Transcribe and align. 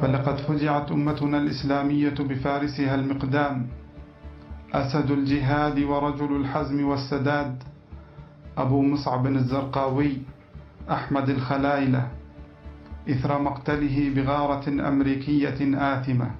فلقد 0.00 0.36
فزعت 0.36 0.92
أمتنا 0.92 1.38
الإسلامية 1.38 2.14
بفارسها 2.18 2.94
المقدام. 2.94 3.66
أسد 4.72 5.10
الجهاد 5.10 5.78
ورجل 5.78 6.36
الحزم 6.36 6.84
والسداد. 6.84 7.62
أبو 8.58 8.82
مصعب 8.82 9.26
الزرقاوي 9.26 10.18
أحمد 10.90 11.28
الخلايلة 11.28 12.08
إثر 13.10 13.42
مقتله 13.42 14.12
بغارة 14.14 14.68
أمريكية 14.88 15.58
آثمة. 15.74 16.30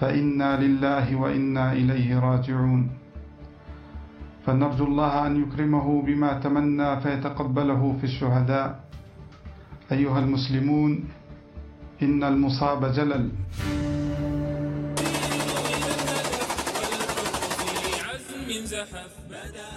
فإنا 0.00 0.60
لله 0.60 1.16
وإنا 1.16 1.72
إليه 1.72 2.18
راجعون. 2.18 2.90
فنرجو 4.46 4.84
الله 4.84 5.26
أن 5.26 5.42
يكرمه 5.42 6.02
بما 6.02 6.32
تمنى 6.32 7.00
فيتقبله 7.00 7.96
في 8.00 8.04
الشهداء. 8.04 8.80
أيها 9.92 10.18
المسلمون 10.18 11.04
إن 12.02 12.24
المصاب 12.24 12.92
جلل. 12.92 13.28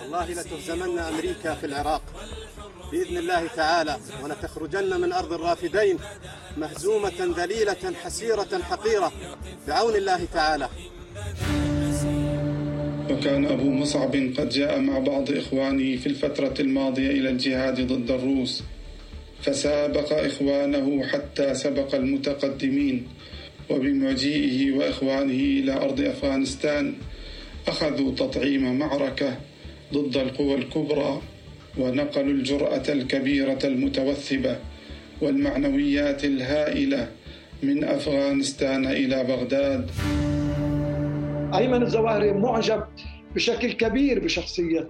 والله 0.02 0.30
لتهزمن 0.31 1.00
أمريكا 1.00 1.54
في 1.55 1.66
العراق. 1.66 2.02
بإذن 2.91 3.17
الله 3.17 3.48
تعالى 3.48 3.98
ولتخرجن 4.23 5.02
من 5.02 5.14
أرض 5.14 5.34
الرافدين 5.34 5.98
مهزومة 6.58 7.34
ذليلة 7.38 7.94
حسيرة 8.04 8.62
حقيرة 8.70 9.12
بعون 9.67 9.95
الله 9.95 10.26
تعالى. 10.34 10.70
وكان 13.09 13.45
أبو 13.45 13.72
مصعب 13.72 14.16
قد 14.38 14.50
جاء 14.50 14.80
مع 14.80 15.00
بعض 15.00 15.31
إخوانه 15.31 15.98
في 15.98 16.08
الفترة 16.08 16.55
الماضية 16.59 17.12
إلى 17.12 17.30
الجهاد 17.30 17.88
ضد 17.88 18.12
الروس. 18.12 18.64
فسابق 19.44 20.14
إخوانه 20.14 21.04
حتى 21.04 21.56
سبق 21.56 21.96
المتقدمين 21.96 23.08
وبمجيئه 23.70 24.72
وإخوانه 24.72 25.42
إلى 25.59 25.73
أرض 25.73 26.02
أفغانستان 26.02 26.94
أخذوا 27.67 28.12
تطعيم 28.16 28.80
معركة 28.80 29.38
ضد 29.94 30.17
القوى 30.17 30.56
الكبرى 30.56 31.22
ونقلوا 31.78 32.34
الجرأة 32.34 32.84
الكبيرة 32.90 33.59
المتوثبة 33.64 34.56
والمعنويات 35.22 36.26
الهائلة 36.26 37.08
من 37.64 37.84
أفغانستان 37.84 38.86
إلى 38.86 39.23
بغداد. 39.23 39.92
أيمن 41.54 41.84
الزواهري 41.84 42.32
معجب. 42.34 42.84
بشكل 43.36 43.72
كبير 43.72 44.20
بشخصية 44.20 44.89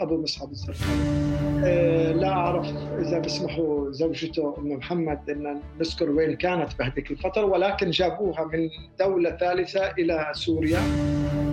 أبو 0.00 0.22
مصعب 0.22 0.50
الزرقاوي 0.50 1.26
آه، 1.64 2.12
لا 2.12 2.28
أعرف 2.28 2.66
إذا 2.98 3.18
بيسمحوا 3.18 3.90
زوجته 3.92 4.54
أم 4.58 4.68
محمد 4.72 5.30
أن 5.30 5.60
نذكر 5.80 6.10
وين 6.10 6.36
كانت 6.36 6.78
بهذيك 6.78 7.10
الفترة 7.10 7.44
ولكن 7.44 7.90
جابوها 7.90 8.44
من 8.44 8.68
دولة 8.98 9.36
ثالثة 9.36 9.90
إلى 9.90 10.32
سوريا 10.32 10.80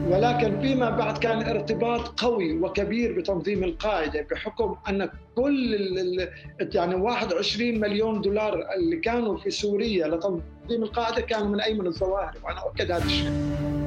ولكن 0.10 0.62
فيما 0.62 0.90
بعد 0.90 1.18
كان 1.18 1.44
ارتباط 1.44 2.20
قوي 2.22 2.60
وكبير 2.60 3.20
بتنظيم 3.20 3.64
القاعدة 3.64 4.28
بحكم 4.32 4.76
أن 4.90 5.10
كل 5.36 6.28
يعني 6.60 6.96
21 6.96 7.80
مليون 7.80 8.22
دولار 8.22 8.60
اللي 8.76 8.98
كانوا 8.98 9.38
في 9.38 9.50
سوريا 9.52 10.08
لتنظيم 10.08 10.44
القاعدة 10.84 11.22
كانوا 11.22 11.48
من 11.48 11.62
أيمن 11.62 11.88
الظواهري 11.88 12.40
وأنا 12.44 12.60
أؤكد 12.60 12.92
هذا 12.92 13.06
الشيء. 13.06 13.83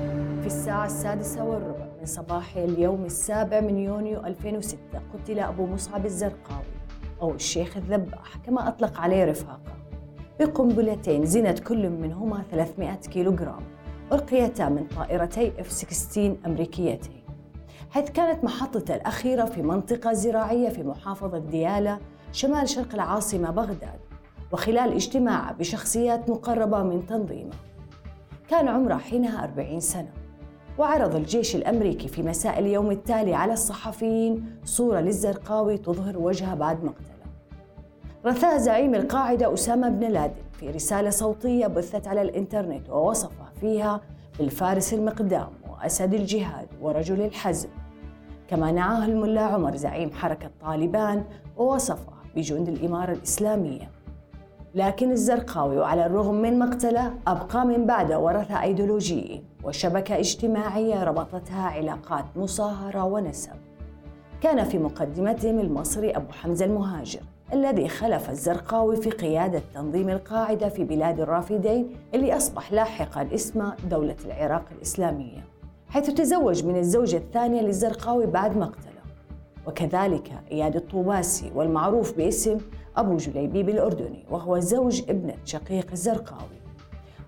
في 0.47 0.53
الساعة 0.53 0.87
السادسة 0.87 1.45
والربع 1.45 1.87
من 1.99 2.05
صباح 2.05 2.57
اليوم 2.57 3.05
السابع 3.05 3.61
من 3.61 3.79
يونيو 3.79 4.21
2006 4.21 4.79
قتل 5.15 5.39
أبو 5.39 5.67
مصعب 5.67 6.07
الزرقاوي 6.07 6.65
أو 7.23 7.35
الشيخ 7.35 7.77
الذباح 7.77 8.37
كما 8.37 8.69
أطلق 8.69 9.01
عليه 9.01 9.25
رفاقه. 9.25 9.77
بقنبلتين 10.41 11.25
زنت 11.27 11.59
كل 11.59 11.91
منهما 11.91 12.43
300 12.51 12.95
كيلوغرام 12.95 13.63
ألقيتا 14.13 14.69
من 14.69 14.87
طائرتي 14.97 15.53
F-16 15.53 16.19
أمريكيتين 16.47 17.23
حيث 17.91 18.11
كانت 18.11 18.45
محطته 18.45 18.95
الأخيرة 18.95 19.45
في 19.45 19.63
منطقة 19.63 20.13
زراعية 20.13 20.69
في 20.69 20.83
محافظة 20.83 21.39
ديالى 21.39 21.99
شمال 22.33 22.69
شرق 22.69 22.95
العاصمة 22.95 23.51
بغداد 23.51 24.01
وخلال 24.53 24.93
اجتماع 24.93 25.53
بشخصيات 25.53 26.31
مقربة 26.31 26.83
من 26.83 27.07
تنظيمه. 27.07 27.55
كان 28.49 28.69
عمره 28.69 28.97
حينها 28.97 29.45
40 29.45 29.81
سنة. 29.81 30.26
وعرض 30.79 31.15
الجيش 31.15 31.57
الأمريكي 31.57 32.09
في 32.09 32.23
مساء 32.23 32.59
اليوم 32.59 32.91
التالي 32.91 33.35
على 33.35 33.53
الصحفيين 33.53 34.59
صورة 34.65 35.01
للزرقاوي 35.01 35.79
تظهر 35.79 36.19
وجهه 36.19 36.55
بعد 36.55 36.85
مقتله. 36.85 37.17
رثاه 38.27 38.57
زعيم 38.57 38.95
القاعدة 38.95 39.55
أسامة 39.55 39.89
بن 39.89 40.09
لادن 40.09 40.43
في 40.53 40.71
رسالة 40.71 41.11
صوتية 41.11 41.67
بثت 41.67 42.07
على 42.07 42.23
الإنترنت 42.23 42.91
ووصفه 42.91 43.45
فيها 43.61 44.01
بالفارس 44.39 44.95
المقدام 44.95 45.49
وأسد 45.71 46.15
الجهاد 46.15 46.69
ورجل 46.81 47.21
الحزم. 47.21 47.69
كما 48.49 48.73
نعاه 48.73 49.05
الملا 49.05 49.43
عمر 49.43 49.77
زعيم 49.77 50.11
حركة 50.13 50.51
طالبان 50.61 51.25
ووصفه 51.57 52.13
بجند 52.37 52.69
الإمارة 52.69 53.13
الإسلامية. 53.13 53.96
لكن 54.77 55.11
الزرقاوي 55.11 55.79
وعلى 55.79 56.07
الرغم 56.07 56.35
من 56.35 56.59
مقتله 56.59 57.13
أبقى 57.27 57.67
من 57.67 57.87
بعده 57.87 58.19
ورثة 58.19 58.63
أيديولوجي 58.63 59.43
وشبكة 59.65 60.19
اجتماعية 60.19 61.05
ربطتها 61.05 61.63
علاقات 61.63 62.25
مصاهرة 62.37 63.05
ونسب. 63.05 63.51
كان 64.41 64.65
في 64.65 64.79
مقدمتهم 64.79 65.59
المصري 65.59 66.11
أبو 66.11 66.33
حمزة 66.33 66.65
المهاجر 66.65 67.21
الذي 67.53 67.89
خلف 67.89 68.31
الزرقاوي 68.31 68.97
في 68.97 69.11
قيادة 69.11 69.63
تنظيم 69.75 70.09
القاعدة 70.09 70.69
في 70.69 70.85
بلاد 70.85 71.21
الرافدين 71.21 71.91
اللي 72.15 72.37
أصبح 72.37 72.73
لاحقا 72.73 73.29
اسمه 73.35 73.75
دولة 73.91 74.17
العراق 74.25 74.65
الإسلامية 74.73 75.45
حيث 75.89 76.11
تزوج 76.11 76.65
من 76.65 76.77
الزوجة 76.77 77.17
الثانية 77.17 77.63
للزرقاوي 77.63 78.27
بعد 78.27 78.57
مقتله. 78.57 78.97
وكذلك 79.67 80.33
إياد 80.53 80.77
الطوباسي 80.77 81.53
والمعروف 81.55 82.17
باسم 82.17 82.59
أبو 82.97 83.17
جليبيب 83.17 83.69
الأردني 83.69 84.25
وهو 84.31 84.59
زوج 84.59 85.03
ابنة 85.09 85.35
شقيق 85.45 85.87
الزرقاوي 85.93 86.57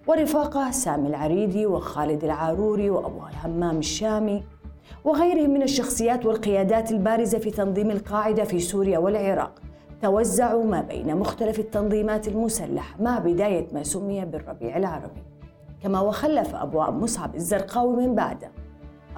ورفاقه 0.06 0.70
سامي 0.70 1.08
العريدي 1.08 1.66
وخالد 1.66 2.24
العاروري 2.24 2.90
وأبو 2.90 3.26
الهمام 3.26 3.78
الشامي 3.78 4.44
وغيرهم 5.04 5.50
من 5.50 5.62
الشخصيات 5.62 6.26
والقيادات 6.26 6.90
البارزة 6.90 7.38
في 7.38 7.50
تنظيم 7.50 7.90
القاعدة 7.90 8.44
في 8.44 8.60
سوريا 8.60 8.98
والعراق 8.98 9.52
توزعوا 10.02 10.64
ما 10.64 10.80
بين 10.80 11.16
مختلف 11.16 11.58
التنظيمات 11.58 12.28
المسلحة 12.28 13.02
مع 13.02 13.18
بداية 13.18 13.66
ما 13.72 13.82
سمي 13.82 14.24
بالربيع 14.24 14.76
العربي. 14.76 15.22
كما 15.82 16.00
وخلف 16.00 16.54
أبو 16.54 16.80
مصعب 16.80 17.34
الزرقاوي 17.34 18.06
من 18.06 18.14
بعده 18.14 18.50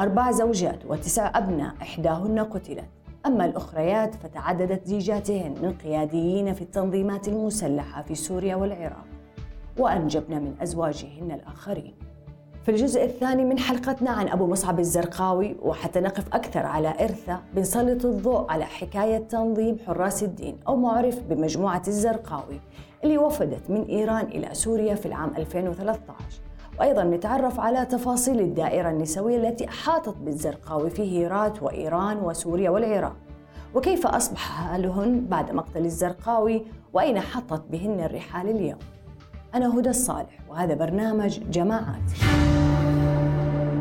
أربع 0.00 0.30
زوجات 0.30 0.86
وتسع 0.86 1.38
أبناء 1.38 1.74
إحداهن 1.82 2.38
قتلت. 2.38 2.84
أما 3.26 3.44
الأخريات 3.44 4.14
فتعددت 4.14 4.86
زيجاتهن 4.86 5.54
من 5.62 5.72
قياديين 5.84 6.54
في 6.54 6.62
التنظيمات 6.62 7.28
المسلحة 7.28 8.02
في 8.02 8.14
سوريا 8.14 8.56
والعراق 8.56 9.04
وأنجبن 9.78 10.34
من 10.42 10.54
أزواجهن 10.62 11.30
الآخرين. 11.32 11.94
في 12.62 12.70
الجزء 12.70 13.04
الثاني 13.04 13.44
من 13.44 13.58
حلقتنا 13.58 14.10
عن 14.10 14.28
أبو 14.28 14.46
مصعب 14.46 14.78
الزرقاوي 14.80 15.56
وحتى 15.62 16.00
نقف 16.00 16.34
أكثر 16.34 16.66
على 16.66 16.88
إرثه 17.00 17.40
بنسلط 17.54 18.04
الضوء 18.04 18.50
على 18.50 18.64
حكاية 18.64 19.18
تنظيم 19.18 19.76
حراس 19.86 20.22
الدين 20.22 20.58
أو 20.68 20.76
معرف 20.76 21.22
بمجموعة 21.22 21.82
الزرقاوي 21.88 22.60
اللي 23.04 23.18
وفدت 23.18 23.70
من 23.70 23.84
إيران 23.84 24.24
إلى 24.26 24.54
سوريا 24.54 24.94
في 24.94 25.06
العام 25.06 25.36
2013 25.36 26.24
وأيضا 26.80 27.04
نتعرف 27.04 27.60
على 27.60 27.86
تفاصيل 27.86 28.40
الدائرة 28.40 28.90
النسوية 28.90 29.36
التي 29.36 29.68
أحاطت 29.68 30.16
بالزرقاوي 30.16 30.90
في 30.90 31.02
هيرات 31.02 31.62
وإيران 31.62 32.16
وسوريا 32.16 32.70
والعراق. 32.70 33.16
وكيف 33.74 34.06
أصبح 34.06 34.38
حالهن 34.38 35.26
بعد 35.26 35.52
مقتل 35.52 35.84
الزرقاوي؟ 35.84 36.62
وأين 36.92 37.20
حطت 37.20 37.62
بهن 37.70 38.00
الرحال 38.00 38.48
اليوم؟ 38.48 38.78
أنا 39.54 39.78
هدى 39.78 39.90
الصالح 39.90 40.38
وهذا 40.48 40.74
برنامج 40.74 41.40
جماعات. 41.50 42.10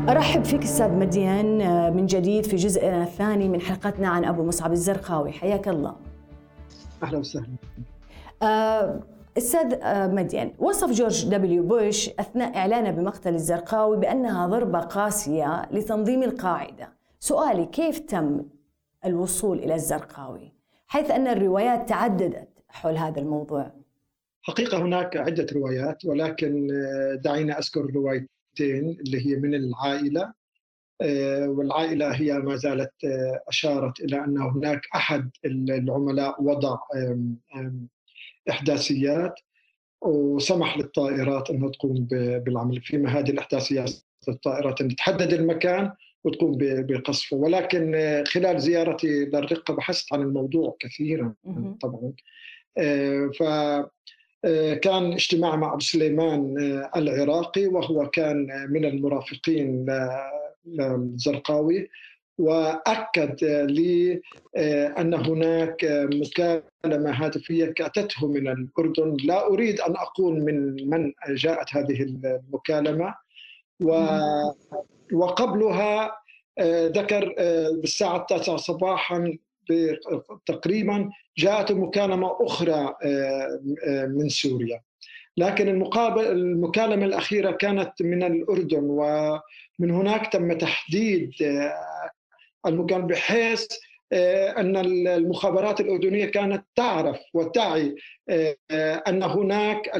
أرحب 0.08 0.44
فيك 0.44 0.62
أستاذ 0.62 0.92
مديان 0.92 1.60
آه، 1.60 1.90
من 1.90 2.06
جديد 2.06 2.46
في 2.46 2.56
جزءنا 2.56 3.02
الثاني 3.02 3.48
من 3.48 3.60
حلقتنا 3.60 4.08
عن 4.08 4.24
أبو 4.24 4.44
مصعب 4.44 4.72
الزرقاوي. 4.72 5.32
حياك 5.32 5.68
الله. 5.68 5.94
أهلا 7.02 7.18
وسهلا. 7.18 7.46
آه، 8.42 9.00
أستاذ 9.40 9.74
آه، 9.82 10.06
مديان 10.06 10.52
وصف 10.58 10.90
جورج 10.90 11.28
دبليو 11.28 11.62
بوش 11.62 12.08
أثناء 12.08 12.56
إعلانه 12.56 12.90
بمقتل 12.90 13.34
الزرقاوي 13.34 13.96
بأنها 13.96 14.46
ضربة 14.46 14.80
قاسية 14.80 15.68
لتنظيم 15.72 16.22
القاعدة. 16.22 16.92
سؤالي 17.20 17.66
كيف 17.66 17.98
تم 17.98 18.44
الوصول 19.04 19.58
إلى 19.58 19.74
الزرقاوي؟ 19.74 20.52
حيث 20.86 21.10
أن 21.10 21.26
الروايات 21.26 21.88
تعددت 21.88 22.48
حول 22.68 22.96
هذا 22.96 23.20
الموضوع. 23.20 23.72
حقيقة 24.42 24.82
هناك 24.82 25.16
عدة 25.16 25.46
روايات 25.52 26.04
ولكن 26.04 26.68
دعينا 27.24 27.58
أذكر 27.58 27.90
رواية 27.94 28.26
اللي 28.60 29.26
هي 29.26 29.36
من 29.36 29.54
العائلة. 29.54 30.32
آه، 31.02 31.48
والعائلة 31.48 32.10
هي 32.10 32.32
ما 32.32 32.56
زالت 32.56 32.92
آه، 33.04 33.42
أشارت 33.48 34.00
إلى 34.00 34.24
أن 34.24 34.38
هناك 34.38 34.80
أحد 34.94 35.30
العملاء 35.44 36.42
وضع 36.42 36.78
إحداثيات 38.50 39.34
وسمح 40.02 40.78
للطائرات 40.78 41.50
إنها 41.50 41.70
تقوم 41.70 42.06
بالعمل. 42.10 42.80
فيما 42.82 43.18
هذه 43.18 43.30
الإحداثيات 43.30 43.92
الطائرات 44.28 44.80
ان 44.80 44.96
تحدد 44.96 45.32
المكان 45.32 45.92
وتقوم 46.24 46.58
بقصفه. 46.60 47.36
ولكن 47.36 47.94
خلال 48.26 48.60
زيارتي 48.60 49.24
للرقة 49.24 49.74
بحثت 49.74 50.12
عن 50.12 50.22
الموضوع 50.22 50.76
كثيرا 50.80 51.34
طبعا. 51.80 52.12
ف 53.38 53.42
كان 54.82 55.12
اجتماع 55.12 55.56
مع 55.56 55.72
أبو 55.72 55.80
سليمان 55.80 56.54
العراقي 56.96 57.66
وهو 57.66 58.10
كان 58.10 58.66
من 58.70 58.84
المرافقين 58.84 59.86
للزرقاوي. 60.66 61.88
وأكد 62.40 63.44
لي 63.44 64.20
أن 64.98 65.14
هناك 65.14 65.84
مكالمة 66.14 67.10
هاتفية 67.10 67.74
اتته 67.80 68.28
من 68.28 68.48
الأردن. 68.48 69.16
لا 69.24 69.46
أريد 69.46 69.80
أن 69.80 69.96
أقول 69.96 70.40
من 70.44 70.88
من 70.90 71.12
جاءت 71.28 71.76
هذه 71.76 72.02
المكالمة. 72.02 73.14
و 73.82 74.18
وقبلها 75.12 76.12
ذكر 76.96 77.34
بالساعة 77.80 78.16
التاسعة 78.16 78.56
صباحا 78.56 79.38
تقريبا 80.46 81.10
جاءت 81.38 81.72
مكالمة 81.72 82.36
أخرى 82.40 82.94
من 84.06 84.28
سوريا. 84.28 84.80
لكن 85.36 85.68
المقابل 85.68 86.26
المكالمة 86.26 87.06
الأخيرة 87.06 87.50
كانت 87.50 87.92
من 88.02 88.22
الأردن 88.22 88.82
ومن 88.82 89.90
هناك 89.90 90.32
تم 90.32 90.52
تحديد 90.52 91.32
المكان 92.66 93.06
بحيث 93.06 93.66
آه، 94.12 94.60
أن 94.60 94.76
المخابرات 95.06 95.80
الأردنية 95.80 96.26
كانت 96.26 96.64
تعرف 96.76 97.20
وتعي 97.34 97.96
آه، 98.28 98.56
أن 99.08 99.22
هناك 99.22 99.96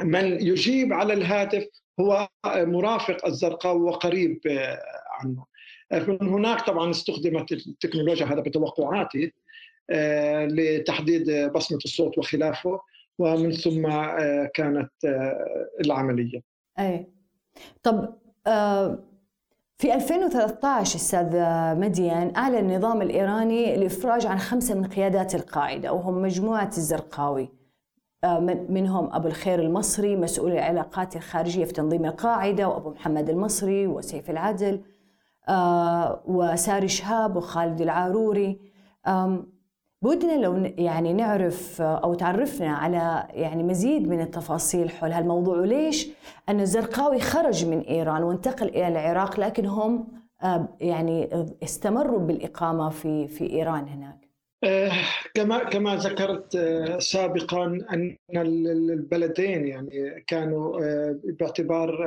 من 0.00 0.46
يجيب 0.46 0.92
على 0.92 1.12
الهاتف 1.12 1.66
هو 2.00 2.28
مرافق 2.46 3.26
الزرقاء 3.26 3.76
وقريب 3.76 4.40
آه، 4.46 4.82
عنه 5.10 5.44
من 5.92 6.28
هناك 6.28 6.66
طبعا 6.66 6.90
استخدمت 6.90 7.52
التكنولوجيا 7.52 8.26
هذا 8.26 8.40
بتوقعاتي 8.40 9.32
لتحديد 10.46 11.52
بصمة 11.52 11.78
الصوت 11.84 12.18
وخلافه 12.18 12.80
ومن 13.18 13.52
ثم 13.52 13.82
كانت 14.54 14.90
العملية. 15.80 16.42
أي 16.78 17.06
طب 17.82 18.14
في 19.80 19.94
2013 19.94 20.96
أستاذ 20.96 21.26
مديان 21.80 22.32
أعلن 22.36 22.54
النظام 22.54 23.02
الإيراني 23.02 23.74
الافراج 23.74 24.26
عن 24.26 24.38
خمسة 24.38 24.74
من 24.74 24.84
قيادات 24.84 25.34
القاعدة 25.34 25.92
وهم 25.92 26.22
مجموعة 26.22 26.70
الزرقاوي. 26.78 27.48
آه، 28.24 28.40
منهم 28.68 29.14
أبو 29.14 29.28
الخير 29.28 29.60
المصري 29.60 30.16
مسؤول 30.16 30.52
العلاقات 30.52 31.16
الخارجية 31.16 31.64
في 31.64 31.72
تنظيم 31.72 32.04
القاعدة 32.04 32.68
وأبو 32.68 32.90
محمد 32.90 33.30
المصري 33.30 33.86
وسيف 33.86 34.30
العدل 34.30 34.80
آه، 35.48 36.22
وساري 36.26 36.88
شهاب 36.88 37.36
وخالد 37.36 37.80
العاروري. 37.80 38.60
بودنا 40.02 40.32
لو 40.32 40.72
يعني 40.78 41.12
نعرف 41.12 41.80
أو 41.80 42.14
تعرفنا 42.14 42.72
على 42.72 43.28
يعني 43.30 43.62
مزيد 43.62 44.08
من 44.08 44.20
التفاصيل 44.20 44.90
حول 44.90 45.12
هالموضوع 45.12 45.56
وليش 45.56 46.08
أن 46.48 46.60
الزرقاوي 46.60 47.20
خرج 47.20 47.66
من 47.66 47.80
إيران 47.80 48.22
وانتقل 48.22 48.68
إلى 48.68 48.88
العراق 48.88 49.40
لكن 49.40 49.66
هم 49.66 50.08
آه، 50.42 50.76
يعني 50.80 51.28
استمروا 51.62 52.18
بالإقامة 52.18 52.90
في 52.90 53.28
في 53.28 53.50
إيران 53.50 53.88
هناك. 53.88 54.30
آه، 54.64 54.92
كما 55.34 55.64
كما 55.64 55.96
ذكرت 55.96 56.56
آه، 56.56 56.98
سابقا 56.98 57.64
أن 57.64 58.16
البلدين 58.36 59.66
يعني 59.66 60.24
كانوا 60.26 60.80
باعتبار 61.24 62.06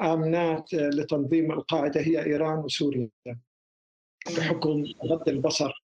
آمنات 0.00 0.74
لتنظيم 0.74 1.52
القاعدة 1.52 2.00
هي 2.00 2.26
إيران 2.26 2.58
وسوريا 2.58 3.10
بحكم 4.36 4.84
غض 5.04 5.28
البصر 5.28 5.66
آه، 5.66 5.87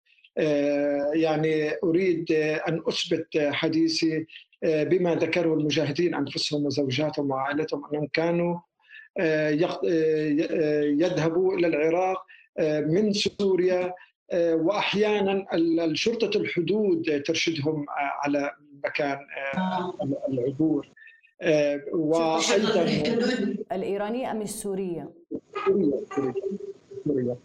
يعني 1.14 1.72
أريد 1.84 2.32
أن 2.68 2.82
أثبت 2.88 3.38
حديثي 3.38 4.26
آه، 4.64 4.84
بما 4.84 5.14
ذكره 5.14 5.54
المجاهدين 5.54 6.14
أنفسهم 6.14 6.66
وزوجاتهم 6.66 7.30
وعائلتهم 7.30 7.82
أنهم 7.86 8.08
كانوا 8.12 8.58
آه، 9.18 9.48
يذهبوا 10.84 11.54
إلى 11.54 11.66
العراق 11.66 12.26
من 12.86 13.12
سوريا 13.12 13.94
واحيانا 14.34 15.46
شرطه 15.92 16.40
الحدود 16.40 17.22
ترشدهم 17.26 17.86
على 18.24 18.50
مكان 18.84 19.18
العبور 20.28 20.88
وأيضا 21.92 22.82
الايرانيه 23.72 24.30
أم 24.30 24.42
السورية؟ 24.42 25.10
سوريا 25.66 26.00
سوريا 27.04 27.32
آه، 27.32 27.36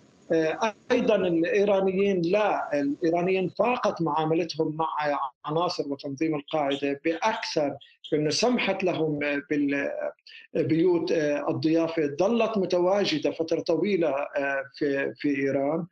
أيضا 0.92 1.16
الإيرانيين 1.16 2.22
لا 2.22 2.80
الإيرانيين 2.80 3.50
فاقت 3.50 4.02
معاملتهم 4.02 4.76
مع 4.76 4.88
عناصر 5.46 5.84
وتنظيم 5.90 6.36
القاعدة 6.36 7.02
بأكثر 7.06 7.78
انه 8.14 8.30
سمحت 8.30 8.84
لهم 8.84 9.20
بالبيوت 10.54 11.12
آه، 11.12 11.50
الضيافة. 11.50 12.16
ظلت 12.20 12.58
متواجدة 12.58 13.32
فترة 13.32 13.60
طويلة 13.60 14.10
آه، 14.10 14.64
في 14.76 15.14
في 15.16 15.30
إيران. 15.30 15.86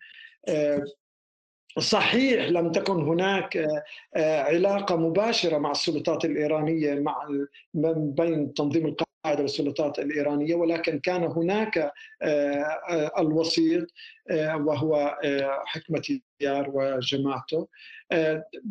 صحيح 1.79 2.45
لم 2.49 2.71
تكن 2.71 2.93
هناك 2.93 3.67
علاقة 4.15 4.95
مباشرة 4.95 5.57
مع 5.57 5.71
السلطات 5.71 6.25
الإيرانية 6.25 6.95
مع 6.99 7.27
بين 7.73 8.53
تنظيم 8.53 8.85
القاعدة 8.85 9.14
القاعده 9.25 9.41
والسلطات 9.41 9.99
الإيرانية 9.99 10.55
ولكن 10.55 10.99
كان 10.99 11.23
هناك 11.23 11.77
آه، 11.77 12.63
آه، 12.89 13.11
الوسيط 13.19 13.87
آه، 14.29 14.57
وهو 14.57 15.17
حكمة 15.65 16.19
ديار 16.39 16.69
وجماعته. 16.73 17.67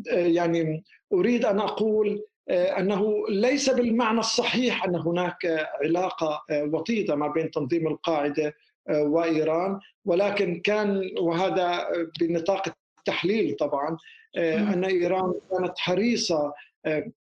يعني 0.07 0.85
أريد 1.13 1.45
أن 1.45 1.61
أقول 1.61 2.25
أنه 2.51 3.29
ليس 3.29 3.71
بالمعنى 3.71 4.19
الصحيح 4.19 4.85
أن 4.85 4.97
هناك 4.97 5.69
علاقة 5.85 6.43
وطيدة 6.51 7.15
ما 7.17 7.29
بين 7.29 7.51
تنظيم 7.51 7.87
القاعدة 7.87 8.55
وإيران 8.91 9.81
ولكن 10.05 10.61
كان 10.61 11.11
وهذا 11.21 11.89
بنطاق 12.21 12.75
التحليل 12.99 13.57
طبعا 13.57 13.97
أن 14.37 14.85
إيران 14.85 15.35
كانت 15.51 15.79
حريصة 15.79 16.53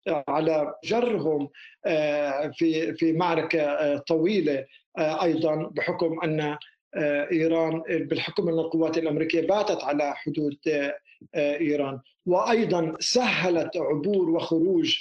على 0.09 0.75
جرهم 0.85 1.49
آه، 1.87 2.51
في 2.55 2.95
في 2.95 3.13
معركة 3.13 3.63
آه، 3.63 3.99
طويلة 3.99 4.67
آه، 4.99 5.23
أيضا 5.23 5.55
بحكم 5.55 6.21
أن 6.25 6.57
إيران 7.33 7.83
بالحكم 7.89 8.45
من 8.45 8.53
القوات 8.53 8.99
الأمريكية 8.99 9.47
باتت 9.47 9.85
على 9.85 10.15
حدود 10.15 10.59
إيران. 11.37 12.01
وأيضا 12.27 12.97
سهلت 13.01 13.77
عبور 13.77 14.31
وخروج 14.31 14.97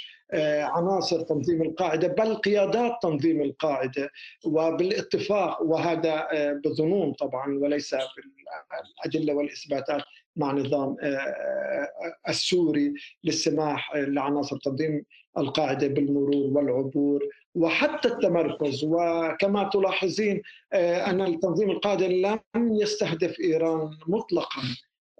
عناصر 0.62 1.22
تنظيم 1.22 1.62
القاعدة 1.62 2.08
بل 2.08 2.36
قيادات 2.36 2.92
تنظيم 3.02 3.42
القاعدة. 3.42 4.10
وبالاتفاق 4.46 5.62
وهذا 5.62 6.28
بالظنون 6.64 7.14
طبعا 7.14 7.58
وليس 7.58 7.96
بالأدلة 7.96 9.34
والإثباتات 9.34 10.04
مع 10.36 10.52
النظام 10.52 10.96
آه، 11.02 11.06
آه، 11.06 11.90
السوري 12.30 12.94
للسماح 13.24 13.96
لعناصر 13.96 14.58
تنظيم 14.58 15.06
القاعدة 15.38 15.88
بالمرور 15.88 16.58
والعبور 16.58 17.24
وحتى 17.56 18.08
التمركز 18.08 18.84
وكما 18.84 19.70
تلاحظين 19.74 20.42
آه، 20.74 21.10
أن 21.10 21.40
تنظيم 21.40 21.70
القاعده 21.70 22.08
لم 22.08 22.40
يستهدف 22.56 23.40
إيران 23.40 23.90
مطلقا 24.08 24.62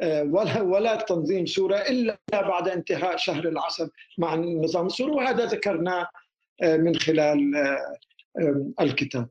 ولا 0.04 0.62
ولا 0.62 0.96
تنظيم 0.96 1.46
سوريا 1.46 1.90
إلا 1.90 2.20
بعد 2.32 2.68
انتهاء 2.68 3.18
شهر 3.18 3.48
العسل 3.48 3.90
مع 4.18 4.34
النظام 4.34 4.86
السوري 4.86 5.12
وهذا 5.12 5.46
ذكرناه 5.46 6.08
من 6.64 6.96
خلال 6.96 7.54
الكتاب. 8.82 9.28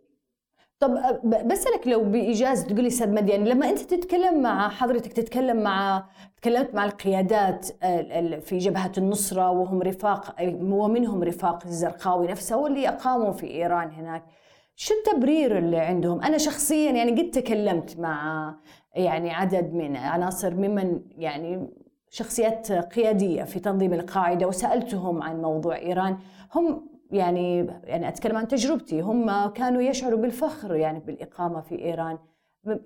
طب 0.80 0.98
بسألك 1.24 1.86
لو 1.86 2.04
بإيجاز 2.04 2.64
تقول 2.64 2.80
لي 2.80 2.86
أستاذ 2.86 3.14
مديان 3.14 3.44
لما 3.44 3.70
أنت 3.70 3.78
تتكلم 3.78 4.42
مع 4.42 4.68
حضرتك 4.68 5.12
تتكلم 5.12 5.62
مع 5.62 6.04
تكلمت 6.36 6.74
مع 6.74 6.84
القيادات 6.84 7.66
في 8.40 8.58
جبهة 8.58 8.92
النصرة 8.98 9.50
وهم 9.50 9.82
رفاق 9.82 10.36
ومنهم 10.60 11.22
رفاق 11.22 11.66
الزرقاوي 11.66 12.26
نفسه 12.26 12.56
واللي 12.56 12.88
أقاموا 12.88 13.32
في 13.32 13.46
إيران 13.46 13.90
هناك 13.90 14.24
شو 14.76 14.94
التبرير 14.94 15.58
اللي 15.58 15.78
عندهم؟ 15.78 16.22
أنا 16.22 16.38
شخصيا 16.38 16.90
يعني 16.92 17.22
قد 17.22 17.30
تكلمت 17.30 17.98
مع 17.98 18.54
يعني 18.94 19.30
عدد 19.30 19.74
من 19.74 19.96
عناصر 19.96 20.54
ممن 20.54 21.00
يعني 21.16 21.68
شخصيات 22.10 22.72
قيادية 22.72 23.42
في 23.42 23.60
تنظيم 23.60 23.92
القاعدة 23.92 24.46
وسألتهم 24.46 25.22
عن 25.22 25.42
موضوع 25.42 25.76
إيران 25.76 26.18
هم 26.54 26.87
يعني 27.10 27.66
يعني 27.84 28.08
أتكلم 28.08 28.36
عن 28.36 28.48
تجربتي. 28.48 29.00
هم 29.00 29.46
كانوا 29.46 29.82
يشعروا 29.82 30.18
بالفخر 30.18 30.74
يعني 30.74 31.00
بالإقامة 31.00 31.60
في 31.60 31.84
إيران. 31.84 32.18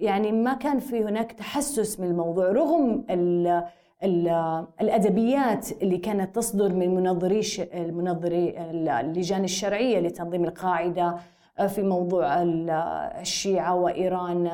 يعني 0.00 0.32
ما 0.32 0.54
كان 0.54 0.78
في 0.78 1.04
هناك 1.04 1.32
تحسس 1.32 2.00
من 2.00 2.06
الموضوع 2.06 2.52
رغم 2.52 3.04
الأدبيات 4.80 5.82
اللي 5.82 5.98
كانت 5.98 6.36
تصدر 6.36 6.72
من 6.72 6.94
منظري 6.94 7.40
المنظري 7.74 8.54
اللجان 9.00 9.44
الشرعية 9.44 10.00
لتنظيم 10.00 10.44
القاعدة 10.44 11.16
في 11.68 11.82
موضوع 11.82 12.42
الشيعة 13.20 13.74
وإيران 13.74 14.46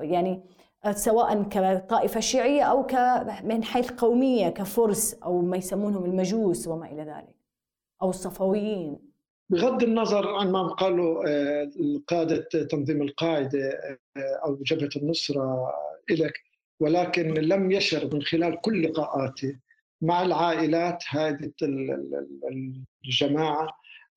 يعني 0.00 0.42
سواء 0.90 1.42
كطائفة 1.42 2.20
شيعية 2.20 2.62
أو 2.62 2.86
من 3.44 3.64
حيث 3.64 3.90
قومية 3.90 4.48
كفرس 4.48 5.14
أو 5.14 5.40
ما 5.40 5.56
يسمونهم 5.56 6.04
المجوس 6.04 6.68
وما 6.68 6.86
إلى 6.86 7.02
ذلك. 7.02 7.35
أو 8.02 8.10
الصفويين. 8.10 8.98
بغض 9.50 9.82
النظر 9.82 10.34
عن 10.34 10.52
ما 10.52 10.68
قالوا 10.68 11.28
آه، 11.28 11.70
قادة 12.06 12.48
تنظيم 12.70 13.02
القاعدة 13.02 13.70
آه، 14.16 14.40
أو 14.44 14.58
جبهة 14.62 14.90
النصرة 14.96 15.72
إلك 16.10 16.32
ولكن 16.80 17.34
لم 17.34 17.72
يشر 17.72 18.14
من 18.14 18.22
خلال 18.22 18.60
كل 18.60 18.82
لقاءاته 18.82 19.56
مع 20.02 20.22
العائلات 20.22 21.04
هذه 21.08 21.52
الجماعة 23.04 23.68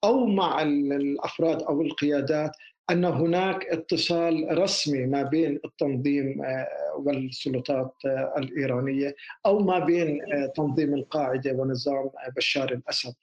أو 0.04 0.26
مع 0.26 0.62
الأفراد 0.62 1.62
أو 1.62 1.82
القيادات 1.82 2.52
أن 2.90 3.06
هناك 3.06 3.66
اتصال 3.66 4.58
رسمي 4.58 5.06
ما 5.06 5.24
بين 5.24 5.60
التنظيم 5.66 6.42
آه، 6.42 6.68
والسلطات 6.98 7.94
الإيرانية 8.38 9.16
أو 9.46 9.60
ما 9.60 9.80
بين 9.80 10.20
تنظيم 10.56 10.94
القاعدة 10.94 11.52
ونظام 11.52 12.10
بشار 12.36 12.72
الأسد. 12.72 13.14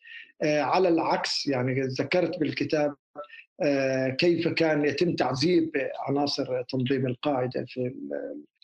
على 0.42 0.88
العكس 0.88 1.46
يعني 1.46 1.80
ذكرت 1.80 2.38
بالكتاب 2.38 2.94
آه، 3.62 4.08
كيف 4.08 4.48
كان 4.48 4.84
يتم 4.84 5.14
تعذيب 5.14 5.70
عناصر 6.08 6.62
تنظيم 6.62 7.06
القاعدة 7.06 7.64
في 7.68 7.94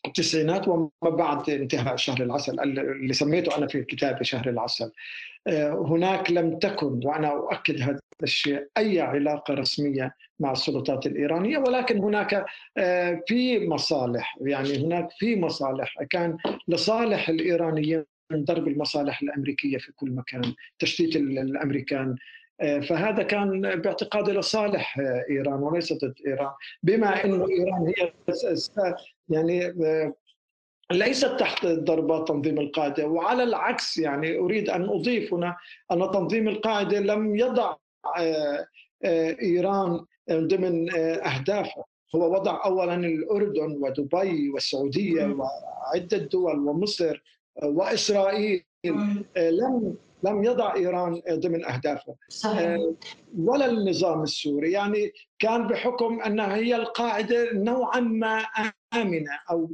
التسعينات 0.07 0.69
وما 0.69 0.91
بعد 1.02 1.50
انتهاء 1.50 1.97
شهر 1.97 2.23
العسل 2.23 2.61
اللي 2.61 3.12
سميته 3.12 3.57
أنا 3.59 3.67
في 3.67 3.85
كتابي 3.85 4.25
شهر 4.25 4.49
العسل. 4.49 4.93
آه، 5.47 5.87
هناك 5.88 6.31
لم 6.31 6.59
تكن 6.59 7.00
وأنا 7.05 7.29
أؤكد 7.29 7.81
هذا 7.81 8.00
الشيء 8.23 8.69
أي 8.79 9.00
علاقة 9.00 9.55
رسمية 9.55 10.14
مع 10.41 10.52
السلطات 10.52 11.07
الإيرانية 11.07 11.59
ولكن 11.59 11.99
هناك 11.99 12.45
في 13.26 13.69
مصالح 13.69 14.38
يعني 14.41 14.87
هناك 14.87 15.09
في 15.19 15.37
مصالح. 15.37 16.02
كان 16.11 16.37
لصالح 16.69 17.29
الإيرانيين 17.29 18.05
ضرب 18.37 18.69
المصالح 18.69 19.23
الأمريكية 19.23 19.79
في 19.79 19.93
كل 19.93 20.11
مكان، 20.11 20.55
تشتيت 20.79 21.17
الأمريكان. 21.17 22.17
آه، 22.61 22.81
فهذا 22.81 23.23
كان 23.23 23.61
باعتقادي 23.61 24.33
لصالح 24.33 24.99
آه، 24.99 25.25
إيران 25.31 25.62
وليس 25.62 25.93
ضد 25.93 26.15
إيران، 26.27 26.51
بما 26.83 27.25
إنه 27.25 27.49
إيران 27.49 27.93
هي 27.99 28.12
يعني 29.29 29.67
آه، 29.67 30.15
ليست 30.93 31.27
تحت 31.27 31.67
ضربات 31.67 32.29
تنظيم 32.29 32.59
القاعدة 32.59 33.07
وعلى 33.07 33.43
العكس 33.43 33.99
يعني 33.99 34.39
أريد 34.39 34.71
أن 34.71 34.83
اضيف 34.83 35.35
هنا 35.35 35.57
أن 35.93 35.99
تنظيم 35.99 36.49
القاعدة 36.49 37.01
لم 37.01 37.37
يضع 37.37 37.77
إيران 39.43 40.05
ضمن 40.31 40.95
أهدافه. 40.97 41.85
هو 42.15 42.35
وضع 42.35 42.65
اولا 42.65 42.95
الأردن 42.95 43.79
ودبي 43.81 44.51
والسعودية 44.51 45.27
وعدة 45.27 46.19
دول 46.19 46.59
ومصر 46.59 47.23
وإسرائيل 47.62 48.64
آه، 49.37 49.50
لم 49.50 49.97
لم 50.25 50.44
يضع 50.44 50.75
إيران 50.75 51.23
ضمن 51.30 51.64
اهدافه 51.64 52.14
صحيح. 52.28 52.59
آه، 52.59 52.94
ولا 53.38 53.66
النظام 53.66 54.23
السوري. 54.23 54.73
يعني 54.73 55.12
كان 55.38 55.66
بحكم 55.66 56.21
انها 56.21 56.56
هي 56.56 56.76
القاعدة 56.76 57.52
نوعا 57.52 58.00
ما 58.00 58.44
آمنة 58.94 59.30
أو 59.50 59.71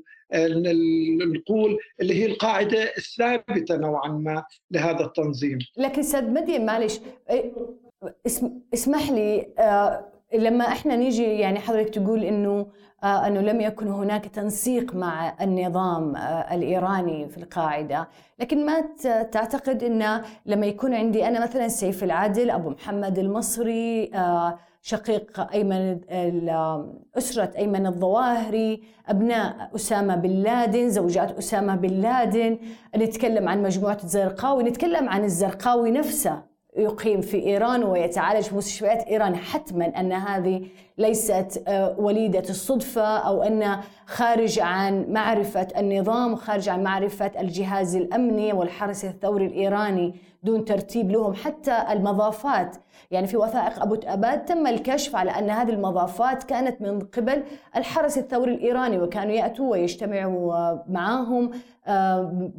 نقول 1.35 1.78
اللي 2.00 2.14
هي 2.14 2.26
القاعدة 2.26 2.82
الثابتة 2.82 3.76
نوعا 3.76 4.08
ما 4.08 4.44
لهذا 4.70 5.04
التنظيم. 5.04 5.58
لكن 5.76 6.00
أستاذ 6.00 6.30
مدين 6.30 6.66
معلش 6.66 7.00
إيه، 7.30 7.52
اسمح 8.75 9.11
لي 9.11 9.49
آه، 9.58 10.12
لما 10.35 10.64
إحنا 10.64 10.97
نيجي 10.97 11.25
يعني 11.25 11.58
حضرتك 11.58 11.94
تقول 11.94 12.25
إنه 12.25 12.66
آه، 13.04 13.26
إنه 13.26 13.40
لم 13.40 13.61
يكن 13.61 13.88
هناك 13.88 14.26
تنسيق 14.26 14.94
مع 14.94 15.35
النظام 15.40 16.16
آه، 16.16 16.54
الإيراني 16.54 17.28
في 17.28 17.38
القاعدة، 17.38 18.08
لكن 18.38 18.66
ما 18.66 18.80
تعتقد 19.23 19.85
إن 19.85 20.23
لما 20.47 20.66
يكون 20.66 20.94
عندي 20.94 21.28
أنا 21.28 21.42
مثلا 21.42 21.68
سيف 21.68 22.04
العادل 22.04 22.50
أبو 22.50 22.70
محمد 22.70 23.18
المصري 23.18 24.11
آه، 24.14 24.58
شقيق 24.82 25.52
أيمن 25.52 26.00
أسرة 27.18 27.50
أيمن 27.58 27.87
الظواهري، 27.87 28.82
أبناء 29.08 29.70
أسامة 29.75 30.16
بن 30.16 30.30
لادن، 30.30 30.88
زوجات 30.90 31.38
أسامة 31.38 31.76
بن 31.76 31.88
لادن، 31.88 32.58
نتكلم 32.97 33.49
عن 33.49 33.62
مجموعة 33.62 33.99
الزرقاوي، 34.04 34.62
نتكلم 34.62 35.08
عن 35.08 35.25
الزرقاوي 35.25 35.90
نفسه. 35.90 36.48
يقيم 36.78 37.20
في 37.20 37.47
إيران 37.47 37.85
ويتعالج 37.85 38.44
في 38.44 38.56
مستشفيات 38.56 39.06
إيران 39.06 39.37
حتما 39.37 39.87
أن 39.87 40.12
هذه 40.12 40.66
ليست 40.99 41.62
آه، 41.68 41.94
وليدة 41.99 42.42
الصدفة 42.50 43.18
أو 43.18 43.42
أن 43.42 43.76
خارج 44.06 44.58
عن 44.58 45.06
معرفة 45.08 45.68
النظام 45.78 46.32
وخارج 46.32 46.68
عن 46.68 46.82
معرفة 46.82 47.32
الجهاز 47.40 47.97
الأمني 47.97 48.52
والحرس 48.52 49.04
الثوري 49.04 49.47
الإيراني 49.47 50.14
دون 50.42 50.64
ترتيب 50.64 51.11
لهم 51.11 51.35
حتى 51.35 51.85
المضافات. 51.90 52.76
يعني 53.11 53.26
في 53.26 53.37
وثائق 53.37 53.82
أبو 53.82 53.94
تأباد 53.94 54.44
تم 54.44 54.66
الكشف 54.66 55.16
على 55.16 55.30
أن 55.30 55.50
هذه 55.50 55.70
المضافات 55.70 56.42
كانت 56.42 56.82
من 56.82 57.00
قبل 57.00 57.42
الحرس 57.76 58.18
الثوري 58.18 58.54
الإيراني 58.54 58.99
وكانوا 58.99 59.32
يأتوا 59.32 59.70
ويجتمعوا 59.70 60.78
معهم 60.88 61.50
آه، 61.87 62.50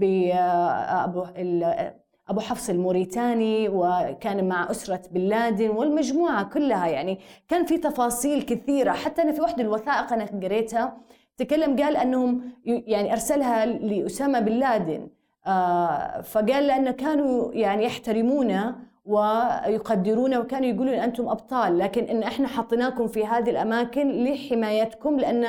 أبو 2.30 2.40
حفص 2.40 2.70
الموريتاني 2.70 3.70
وكان 3.70 4.48
مع 4.48 4.72
أسرة 4.72 5.02
بن 5.12 5.22
لادن 5.22 5.70
والمجموعة 5.70 6.44
كلها. 6.44 6.88
يعني 6.88 7.20
كان 7.48 7.66
في 7.66 7.78
تفاصيل 7.78 8.42
كثيرة. 8.42 8.92
حتى 8.92 9.22
أنا 9.22 9.32
في 9.32 9.42
واحدة 9.42 9.64
الوثائق 9.64 10.14
أنا 10.14 10.26
قريتها. 10.44 10.98
تكلم 11.38 11.80
قال 11.84 11.98
أنهم 11.98 12.42
يعني 12.66 13.12
أرسلها 13.14 13.66
لأسامة 13.66 14.40
بن 14.40 14.52
لادن. 14.52 15.08
آه 15.48 16.22
فقال 16.22 16.68
لأنه 16.68 16.92
كانوا 16.92 17.54
يعني 17.54 17.86
يحترمونه 17.86 18.76
ويقدرونه 19.06 20.40
وكانوا 20.40 20.68
يقولون 20.68 20.94
أنتم 20.94 21.30
أبطال. 21.30 21.78
لكن 21.78 22.04
إن 22.04 22.24
إحنا 22.24 22.48
حطيناكم 22.48 23.08
في 23.08 23.26
هذه 23.26 23.50
الأماكن 23.50 24.24
لحمايتكم 24.24 25.20
لأن 25.20 25.46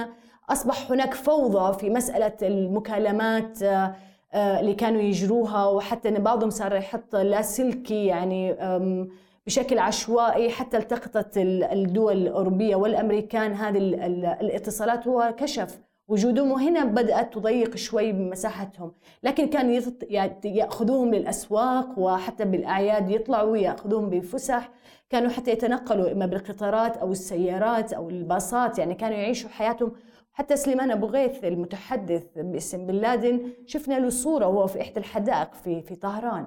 أصبح 0.51 0.91
هناك 0.91 1.15
فوضى 1.15 1.79
في 1.79 1.91
مسألة 1.91 2.33
المكالمات 2.43 3.63
آه، 3.63 3.95
اللي 4.35 4.75
كانوا 4.75 5.01
يجروها 5.01 5.67
وحتى 5.67 6.09
إن 6.09 6.23
بعضهم 6.23 6.51
صار 6.51 6.75
يحط 6.75 7.17
لاسلكي 7.17 8.07
يعني 8.07 8.57
بشكل 9.47 9.79
عشوائي 9.79 10.51
حتى 10.51 10.77
التقطت 10.77 11.33
الدول 11.37 12.17
الأوروبية 12.17 12.77
والأمريكان 12.77 13.53
هذه 13.53 13.79
الاتصالات 14.41 15.09
هو 15.09 15.35
كشف 15.37 15.79
وجودهم 16.09 16.53
وهنا 16.53 16.85
بدأت 16.85 17.35
تضيق 17.35 17.77
شوي 17.77 18.13
بمساحتهم 18.13 18.93
لكن 19.23 19.47
كان 19.47 19.83
يأخذوهم 20.45 21.15
للاسواق 21.15 21.99
وحتى 21.99 22.45
بالأعياد 22.45 23.11
يطلعوا 23.11 23.57
ياخذوهم 23.57 24.11
بفسح 24.11 24.71
كانوا 25.11 25.31
حتى 25.31 25.51
يتنقلوا 25.51 26.13
إما 26.13 26.27
بالقطارات 26.27 26.97
أو 26.97 27.13
السيارات 27.13 27.93
أو 27.93 28.11
الباصات 28.11 28.79
يعني 28.79 28.95
كانوا 28.95 29.17
يعيشوا 29.17 29.51
حياتهم 29.51 29.93
حتى 30.41 30.57
سليمان 30.57 30.91
أبو 30.91 31.07
غيث 31.07 31.45
المتحدث 31.45 32.23
باسم 32.37 32.87
بن 32.87 32.95
لادن 32.95 33.53
شفنا 33.67 33.99
له 33.99 34.09
صورة 34.09 34.47
وهو 34.47 34.67
في 34.67 34.81
إحدى 34.81 35.01
الحدائق 35.01 35.55
في 35.55 35.83
في 35.83 35.97
طهران. 35.97 36.47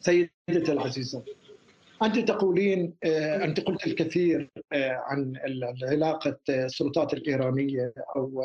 سيدتي 0.00 0.72
العزيزة 0.72 1.22
أنت 2.02 2.18
تقولين 2.18 2.94
آه، 3.04 3.44
أنت 3.44 3.60
قلت 3.60 3.86
الكثير 3.86 4.50
آه، 4.72 5.02
عن 5.06 5.32
علاقه 5.82 6.38
السلطات 6.48 7.14
الإيرانية 7.14 7.92
أو 8.16 8.44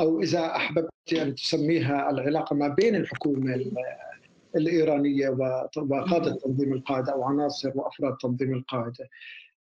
أو 0.00 0.20
إذا 0.20 0.46
أحببت 0.46 1.12
أن 1.12 1.34
تسميها 1.34 2.10
العلاقة 2.10 2.56
ما 2.56 2.68
بين 2.68 2.96
الحكومة 2.96 3.64
الإيرانية 4.56 5.28
وقادة 5.76 6.34
تنظيم 6.34 6.72
القاعدة 6.72 7.12
أو 7.12 7.22
عناصر 7.24 7.72
وأفراد 7.74 8.16
تنظيم 8.16 8.54
القاعدة. 8.54 9.08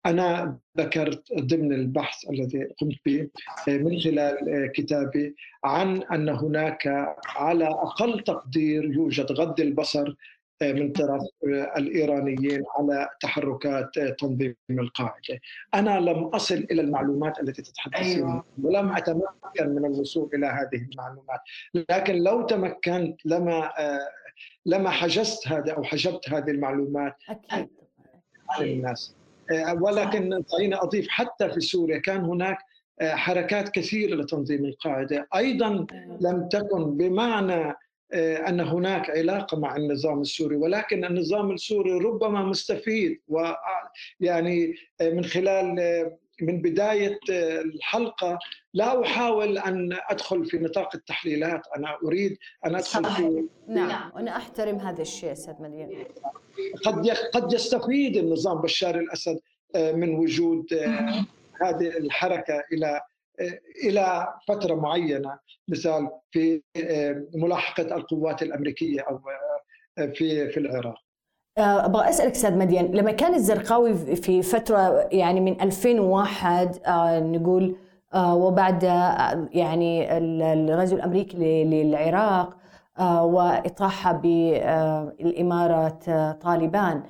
أنا 0.06 0.58
ذكرت 0.78 1.34
ضمن 1.34 1.74
البحث 1.74 2.30
الذي 2.30 2.64
قمت 2.64 2.96
به 3.06 3.30
من 3.68 4.00
خلال 4.00 4.72
كتابي 4.76 5.36
عن 5.64 6.04
أن 6.04 6.30
هناك 6.30 6.88
على 7.28 7.66
أقل 7.66 8.20
تقدير 8.20 8.84
يوجد 8.84 9.32
غض 9.32 9.60
البصر 9.62 10.16
من 10.62 10.92
طرف 10.92 11.22
الإيرانيين 11.78 12.64
على 12.78 13.10
تحركات 13.22 14.00
تنظيم 14.00 14.56
القاعدة. 14.70 15.40
أنا 15.74 16.00
لم 16.00 16.24
أصل 16.24 16.56
إلى 16.72 16.82
المعلومات 16.82 17.40
التي 17.40 17.62
تتحدثين 17.62 18.26
أيوة. 18.26 18.46
ولم 18.64 18.92
أتمكن 18.92 19.70
من 19.70 19.86
الوصول 19.86 20.30
إلى 20.34 20.46
هذه 20.46 20.88
المعلومات، 20.92 21.40
لكن 21.74 22.16
لو 22.16 22.42
تمكنت 22.42 23.26
لما 23.26 23.72
لما 24.66 24.90
حجزت 24.90 25.48
هذا 25.48 25.74
أو 25.74 25.84
حجبت 25.84 26.30
هذه 26.30 26.52
المعلومات 26.52 27.16
أكيد 27.30 27.70
عن 28.50 28.66
الناس. 28.66 29.16
آه، 29.52 29.74
ولكن 29.82 30.44
دعيني 30.52 30.76
أضيف 30.76 31.08
حتى 31.10 31.50
في 31.50 31.60
سوريا 31.60 31.98
كان 31.98 32.24
هناك 32.24 32.58
آه، 33.02 33.16
حركات 33.16 33.70
كثيرة 33.70 34.16
لتنظيم 34.16 34.66
القاعدة. 34.66 35.28
أيضا 35.36 35.86
لم 36.22 36.48
تكن 36.52 36.98
بمعنى 36.98 37.76
أن 38.14 38.60
هناك 38.60 39.10
علاقة 39.10 39.60
مع 39.60 39.76
النظام 39.76 40.22
السوري 40.22 40.56
ولكن 40.56 41.06
النظام 41.06 41.52
السوري 41.52 41.92
ربما 41.92 42.44
مستفيد 42.44 43.22
ويعني 43.28 44.76
من 45.02 45.24
خلال 45.24 45.80
من 46.42 46.62
بداية 46.62 47.20
الحلقة 47.30 48.40
لا 48.74 49.02
أحاول 49.02 49.58
أن 49.58 49.98
أدخل 50.10 50.46
في 50.46 50.58
نطاق 50.58 50.96
التحليلات. 50.96 51.62
أنا 51.78 51.98
أريد 52.04 52.38
أن 52.66 52.76
أدخل 52.76 53.06
صحيح. 53.06 53.18
في 53.18 53.48
نعم. 53.68 54.12
وأنا 54.16 54.38
أحترم 54.38 54.76
هذا 54.76 55.02
الشيء 55.02 55.32
أستاذ 55.32 55.54
مليان 55.60 56.06
قد 56.86 57.10
قد 57.10 57.54
يستفيد 57.54 58.18
النظام 58.18 58.62
بشار 58.62 59.00
الأسد 59.00 59.40
من 59.76 60.16
وجود 60.16 60.74
هذه 61.62 61.98
الحركة 61.98 62.64
إلى 62.72 63.02
إلى 63.84 64.34
فترة 64.48 64.76
معينة. 64.76 65.40
مثال 65.68 66.10
في 66.32 66.62
ملاحقة 67.36 67.96
القوات 67.96 68.44
الأمريكية 68.44 69.02
أو 69.02 69.20
في 70.14 70.50
في 70.50 70.58
العراق. 70.58 70.96
آه، 70.96 71.05
أبغى 71.58 72.10
أسألك 72.10 72.32
أستاذ 72.32 72.58
مدين 72.58 72.92
لما 72.92 73.12
كان 73.12 73.34
الزرقاوي 73.34 73.96
في 74.16 74.42
فترة 74.42 75.08
يعني 75.12 75.42
من 75.42 75.62
2001 75.62 76.78
آه، 76.86 77.20
نقول 77.20 77.76
آه، 78.14 78.36
وبعد 78.36 78.84
يعني 79.54 80.18
الغزو 80.18 80.96
الأمريكي 80.96 81.64
للعراق 81.66 82.58
واطاحه 83.00 84.12
بالاماره 84.12 85.90
طالبان. 86.42 87.04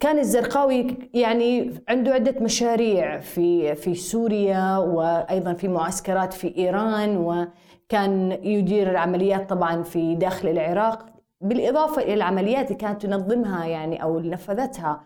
كان 0.00 0.18
الزرقاوي 0.18 0.96
يعني 1.14 1.70
عنده 1.88 2.12
عدة 2.14 2.40
مشاريع 2.40 3.18
في 3.20 3.74
في 3.74 3.94
سوريا 3.94 4.76
وأيضا 4.78 5.52
في 5.52 5.68
معسكرات 5.68 6.32
في 6.32 6.56
إيران 6.56 7.16
وكان 7.16 8.38
يدير 8.42 8.90
العمليات 8.90 9.50
طبعا 9.50 9.82
في 9.82 10.14
داخل 10.14 10.48
العراق. 10.48 11.11
بالإضافة 11.42 12.02
إلى 12.02 12.14
العمليات 12.14 12.66
اللي 12.66 12.78
كانت 12.78 13.02
تنظمها 13.02 13.66
يعني 13.66 14.02
أو 14.02 14.20
نفذتها 14.20 15.04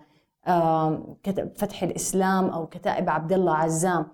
فتح 1.57 1.83
الإسلام 1.83 2.49
أو 2.49 2.67
كتائب 2.67 3.11
عبد 3.11 3.33
الله 3.33 3.55
عزام. 3.55 4.07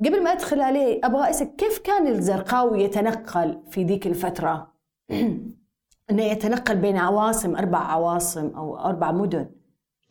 قبل 0.00 0.22
ما 0.22 0.32
أدخل 0.32 0.60
عليه 0.60 1.00
أبغى 1.04 1.30
أسأل 1.30 1.56
كيف 1.56 1.78
كان 1.78 2.06
الزرقاوي 2.06 2.82
يتنقل 2.82 3.58
في 3.70 3.84
ذيك 3.84 4.06
الفترة؟ 4.06 4.72
أنه 6.10 6.22
يتنقل 6.22 6.76
بين 6.76 6.96
عواصم 6.96 7.56
أربع 7.56 7.78
عواصم 7.78 8.46
أو 8.46 8.78
أربع 8.78 9.12
مدن. 9.12 9.46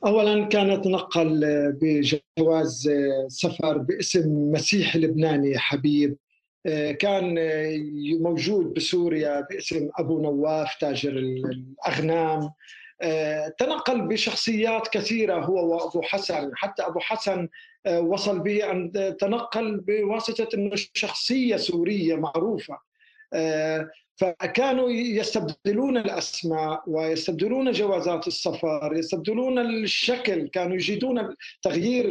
اولا 0.05 0.45
كان 0.45 0.67
يتنقل 0.67 1.41
بجواز 1.81 2.89
سفر 3.27 3.77
باسم 3.77 4.51
مسيح 4.51 4.95
لبناني 4.95 5.57
حبيب. 5.57 6.17
كان 6.99 7.35
موجود 8.21 8.73
بسوريا 8.73 9.47
باسم 9.49 9.89
أبو 9.99 10.21
نواف 10.21 10.75
تاجر 10.79 11.11
الأغنام. 11.11 12.49
تنقل 13.57 14.01
بشخصيات 14.01 14.87
كثيرة 14.87 15.39
هو 15.39 15.75
وأبو 15.75 16.01
حسن. 16.01 16.51
حتى 16.55 16.83
أبو 16.83 16.99
حسن 16.99 17.47
وصل 17.87 18.39
به 18.39 18.71
أن 18.71 18.91
تنقل 19.19 19.79
بواسطة 19.79 20.47
إنه 20.53 20.71
شخصية 20.75 21.55
سورية 21.55 22.15
معروفة. 22.15 22.77
فكانوا 24.15 24.89
يستبدلون 24.89 25.97
الأسماء 25.97 26.83
ويستبدلون 26.87 27.71
جوازات 27.71 28.27
السفر 28.27 28.93
يستبدلون 28.95 29.59
الشكل 29.59 30.47
كانوا 30.47 30.75
يجيدون 30.75 31.35
تغيير 31.61 32.05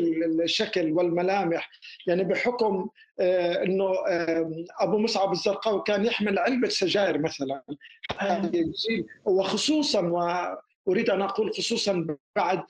الشكل 0.45 0.93
والملامح. 0.93 1.71
يعني 2.07 2.25
بحكم 2.25 2.89
آه، 3.21 3.63
إنه 3.63 3.93
أبو 4.81 4.99
مصعب 4.99 5.33
الزرقاوي 5.33 5.83
كان 5.87 6.05
يحمل 6.05 6.39
علبة 6.39 6.69
سجائر 6.69 7.19
مثلا. 7.19 7.63
وخصوصا 9.25 10.01
اريد 10.89 11.11
أن 11.11 11.23
أقول 11.23 11.53
خصوصا 11.55 12.17
بعد 12.37 12.63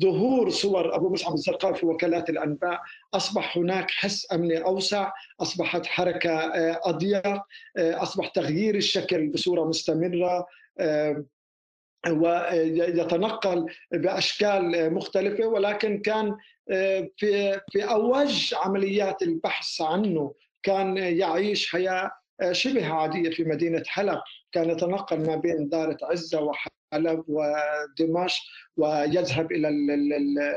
ظهور 0.00 0.50
صور 0.50 0.94
أبو 0.94 1.12
مصعب 1.12 1.34
الزرقاوي 1.34 1.74
في 1.74 1.86
وكالات 1.86 2.30
الأنباء 2.30 2.80
أصبح 3.14 3.58
هناك 3.58 3.90
حس 3.90 4.32
أمني 4.32 4.64
أوسع، 4.64 5.12
أصبحت 5.40 5.86
حركة 5.86 6.30
آه، 6.30 6.80
أضيق، 6.84 7.26
آه، 7.26 7.42
أصبح 7.76 8.28
تغيير 8.28 8.74
الشكل 8.74 9.28
بصورة 9.28 9.64
مستمرة 9.64 10.46
آه، 10.78 11.24
ويتنقل 12.10 13.66
بأشكال 13.92 14.94
مختلفة 14.94 15.46
ولكن 15.46 16.00
كان 16.00 16.36
في 17.16 17.60
في 17.72 17.84
أوج 17.90 18.54
عمليات 18.54 19.22
البحث 19.22 19.80
عنه 19.80 20.34
كان 20.62 20.96
يعيش 20.96 21.70
حياة 21.72 22.10
شبه 22.52 22.92
عادية 22.92 23.30
في 23.30 23.44
مدينة 23.44 23.82
حلب، 23.86 24.18
كان 24.52 24.70
يتنقل 24.70 25.26
ما 25.26 25.36
بين 25.36 25.68
دارة 25.68 25.98
عزة 26.02 26.40
وحلب. 26.42 26.77
حلب 26.92 27.24
ودمشق 27.28 28.42
ويذهب 28.76 29.52
إلى 29.52 29.68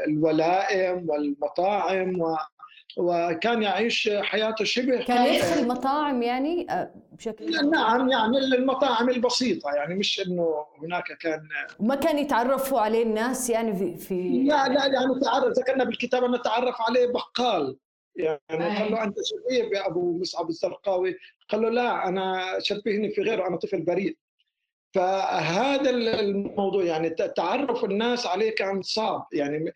الولائم 0.07 1.09
والمطاعم 1.09 2.21
و 2.21 2.35
وكان 2.97 3.63
يعيش 3.63 4.09
حياته 4.21 4.65
شبه 4.65 5.03
كان 5.03 5.33
يدخل 5.33 5.59
المطاعم 5.59 6.21
يعني 6.21 6.67
آه، 6.69 6.93
بشكل 7.11 7.69
نعم 7.69 8.09
يعني 8.09 8.37
المطاعم 8.37 9.09
البسيطة 9.09 9.71
يعني 9.71 9.95
مش 9.95 10.21
إنه 10.27 10.65
هناك 10.83 11.03
كان 11.21 11.41
ما 11.79 11.95
كان 11.95 12.17
يتعرفوا 12.17 12.79
عليه 12.79 13.03
الناس 13.03 13.49
يعني 13.49 13.75
في, 13.75 13.95
في... 13.95 14.43
لا 14.43 14.67
لا 14.67 14.85
يعني 14.85 15.19
تعرف 15.21 15.59
ذكرنا 15.59 15.83
بالكتاب 15.83 16.23
انه 16.23 16.37
تعرف 16.37 16.75
عليه 16.81 17.07
بقال. 17.07 17.77
يعني 18.15 18.39
قال 18.77 18.91
له 18.91 19.03
أنت 19.03 19.15
شبيه 19.25 19.69
بأبو 19.69 20.17
مصعب 20.17 20.49
الزرقاوي. 20.49 21.17
قال 21.49 21.61
له 21.61 21.69
لا 21.69 22.07
أنا 22.07 22.55
شبهني 22.59 23.09
في 23.09 23.21
غيره 23.21 23.47
أنا 23.47 23.57
طفل 23.57 23.81
بريء. 23.81 24.17
فهذا 24.93 25.89
الموضوع 25.89 26.84
يعني 26.84 27.10
تعرف 27.10 27.84
الناس 27.84 28.25
عليه 28.25 28.56
كان 28.56 28.82
صعب. 28.82 29.27
يعني 29.34 29.73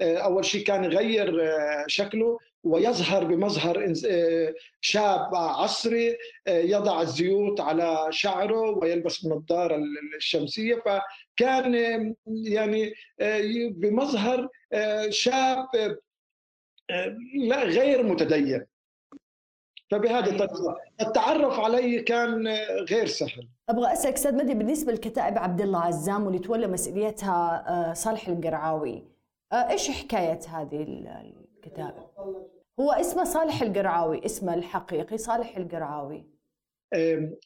آه، 0.00 0.16
أول 0.16 0.44
شيء 0.44 0.64
كان 0.64 0.84
يغير 0.84 1.42
آه، 1.42 1.84
شكله 1.86 2.38
ويظهر 2.64 3.24
بمظهر 3.24 3.94
آه، 4.10 4.54
شاب 4.80 5.34
عصري 5.34 6.16
يضع 6.48 7.02
الزيوت 7.02 7.60
على 7.60 8.06
شعره 8.10 8.70
ويلبس 8.70 9.24
النظارة 9.24 9.80
الشمسية. 10.16 10.82
فكان 10.86 11.74
يعني 12.26 12.94
بمظهر 13.70 14.48
شاب 15.10 15.68
لا 17.34 17.62
غير 17.64 18.02
متدين. 18.02 18.66
فبهذه 19.90 20.30
الطريقة 20.30 20.76
التعرف 21.00 21.60
عليه 21.60 22.04
كان 22.04 22.48
غير 22.90 23.06
سهل. 23.06 23.48
أبغى 23.68 23.92
أسألك 23.92 24.14
أستاذ 24.14 24.34
مدي 24.34 24.54
بالنسبة 24.54 24.92
لكتائب 24.92 25.38
عبد 25.38 25.60
الله 25.60 25.80
عزام 25.80 26.24
واللي 26.24 26.38
تولى 26.38 26.66
مسؤوليتها 26.66 27.64
آه، 27.68 27.92
صالح 27.92 28.28
القرعاوي 28.28 29.02
آه، 29.52 29.70
إيش 29.70 29.90
حكاية 29.90 30.40
هذه 30.48 30.82
الكتائب؟ 30.82 31.94
هو 32.80 32.92
اسمه 32.92 33.24
صالح 33.24 33.62
القرعاوي 33.62 34.24
اسمه 34.24 34.54
الحقيقي 34.54 35.18
صالح 35.18 35.56
القرعاوي. 35.56 36.24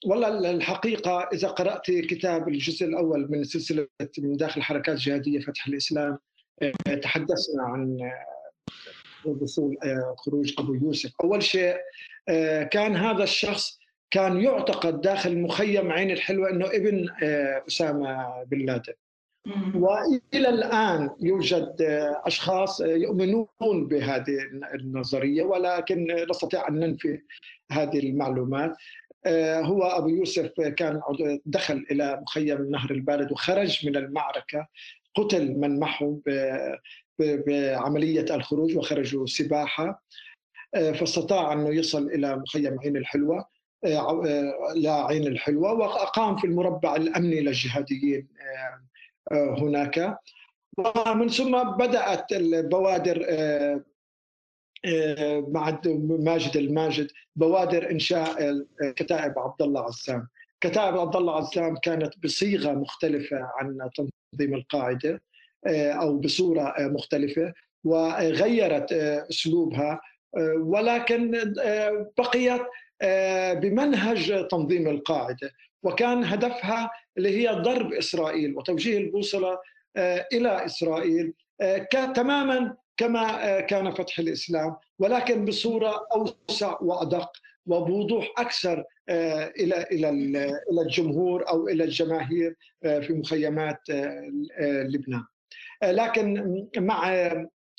والله 0.07 0.51
الحقيقة 0.51 1.29
إذا 1.33 1.49
قرأت 1.49 1.91
كتاب 1.91 2.49
الجزء 2.49 2.87
الأول 2.87 3.31
من 3.31 3.45
سلسلة 3.45 3.89
من 4.19 4.37
داخل 4.37 4.63
حركات 4.63 4.97
جهادية 4.97 5.41
فتح 5.41 5.67
الإسلام 5.67 6.19
تحدثنا 7.03 7.63
عن 7.63 8.11
وصول 9.25 9.77
خروج 10.17 10.55
أبو 10.59 10.75
يوسف. 10.75 11.13
أول 11.25 11.43
شيء 11.43 11.77
كان 12.71 12.97
هذا 12.97 13.23
الشخص 13.23 13.81
كان 14.11 14.41
يعتقد 14.41 15.01
داخل 15.01 15.39
مخيم 15.39 15.93
عين 15.93 16.11
الحلوة 16.11 16.51
أنه 16.51 16.67
ابن 16.67 17.09
آه، 17.23 17.63
أسامة 17.69 18.43
بن 18.45 18.67
لادن. 18.67 18.93
وإلى 19.75 20.49
الآن 20.49 21.11
يوجد 21.21 21.77
آه، 21.83 22.23
أشخاص 22.25 22.81
يؤمنون 22.81 23.47
بهذه 23.61 24.39
النظرية 24.75 25.43
ولكن 25.43 26.27
نستطيع 26.31 26.69
أن 26.69 26.75
ننفي 26.75 27.21
هذه 27.73 27.99
المعلومات. 27.99 28.77
آه، 29.27 29.61
هو 29.61 29.83
أبو 29.83 30.09
يوسف 30.09 30.61
كان 30.61 31.01
دخل 31.47 31.87
إلى 31.91 32.21
مخيم 32.23 32.71
نهر 32.71 32.91
البارد 32.91 33.33
وخرج 33.33 33.87
من 33.87 33.97
المعركة 33.97 34.67
قتل 35.15 35.59
من 35.59 35.79
معه 35.79 36.21
بعملية 37.21 38.35
الخروج 38.35 38.77
وخرجوا 38.77 39.27
سباحة 39.27 40.03
فاستطاع 40.73 41.53
أنه 41.53 41.75
يصل 41.75 42.07
إلى 42.07 42.37
مخيم 42.37 42.81
عين 42.81 42.97
الحلوة 42.97 43.47
آه، 43.85 44.27
آه، 44.27 44.75
لعين 44.75 45.27
الحلوة 45.27 45.73
وأقام 45.73 46.37
في 46.37 46.47
المربع 46.47 46.97
الأمني 46.97 47.41
للجهاديين 47.41 48.29
آه، 49.33 49.55
هناك. 49.59 50.19
ومن 50.79 51.29
ثم 51.29 51.63
بدأت 51.63 52.33
البوادر 52.33 53.19
مع 55.49 55.81
ماجد 56.01 56.57
الماجد 56.57 57.11
بوادر 57.37 57.91
إنشاء 57.91 58.67
كتائب 58.97 59.39
عبد 59.39 59.63
الله 59.63 59.85
عزام. 59.85 60.29
كتائب 60.61 60.99
عبد 60.99 61.17
الله 61.17 61.37
عزام 61.37 61.77
كانت 61.77 62.15
بصيغة 62.25 62.73
مختلفة 62.73 63.51
عن 63.57 63.91
تنظيم 63.97 64.55
القاعدة. 64.55 65.23
أو 65.67 66.19
بصورة 66.19 66.75
مختلفة 66.79 67.53
وغيرت 67.85 68.93
أسلوبها 69.31 70.01
ولكن 70.59 71.55
بقيت 72.19 72.63
آه، 73.03 73.53
بمنهج 73.53 74.49
تنظيم 74.51 74.89
القاعدة 74.89 75.51
وكان 75.83 76.25
هدفها 76.25 76.91
اللي 77.19 77.29
هي 77.49 77.55
ضرب 77.55 77.93
إسرائيل 77.93 78.57
وتوجيه 78.57 78.99
البوصلة 78.99 79.59
إلى 80.33 80.65
إسرائيل 80.65 81.33
تماما 82.15 82.77
كما 82.97 83.61
كان 83.61 83.91
فتح 83.95 84.19
الإسلام 84.19 84.77
ولكن 84.99 85.45
بصورة 85.45 86.07
أوسع 86.15 86.79
وأدق 86.81 87.33
وبوضوح 87.67 88.33
أكثر 88.39 88.85
إلى 89.09 89.83
إلى 89.93 90.09
إلى 90.71 90.83
الجمهور 90.83 91.49
أو 91.49 91.69
إلى 91.69 91.85
الجماهير 91.85 92.57
في 92.83 93.13
مخيمات 93.13 93.81
لبنان. 94.61 95.25
لكن 95.83 96.45
مع 96.77 97.29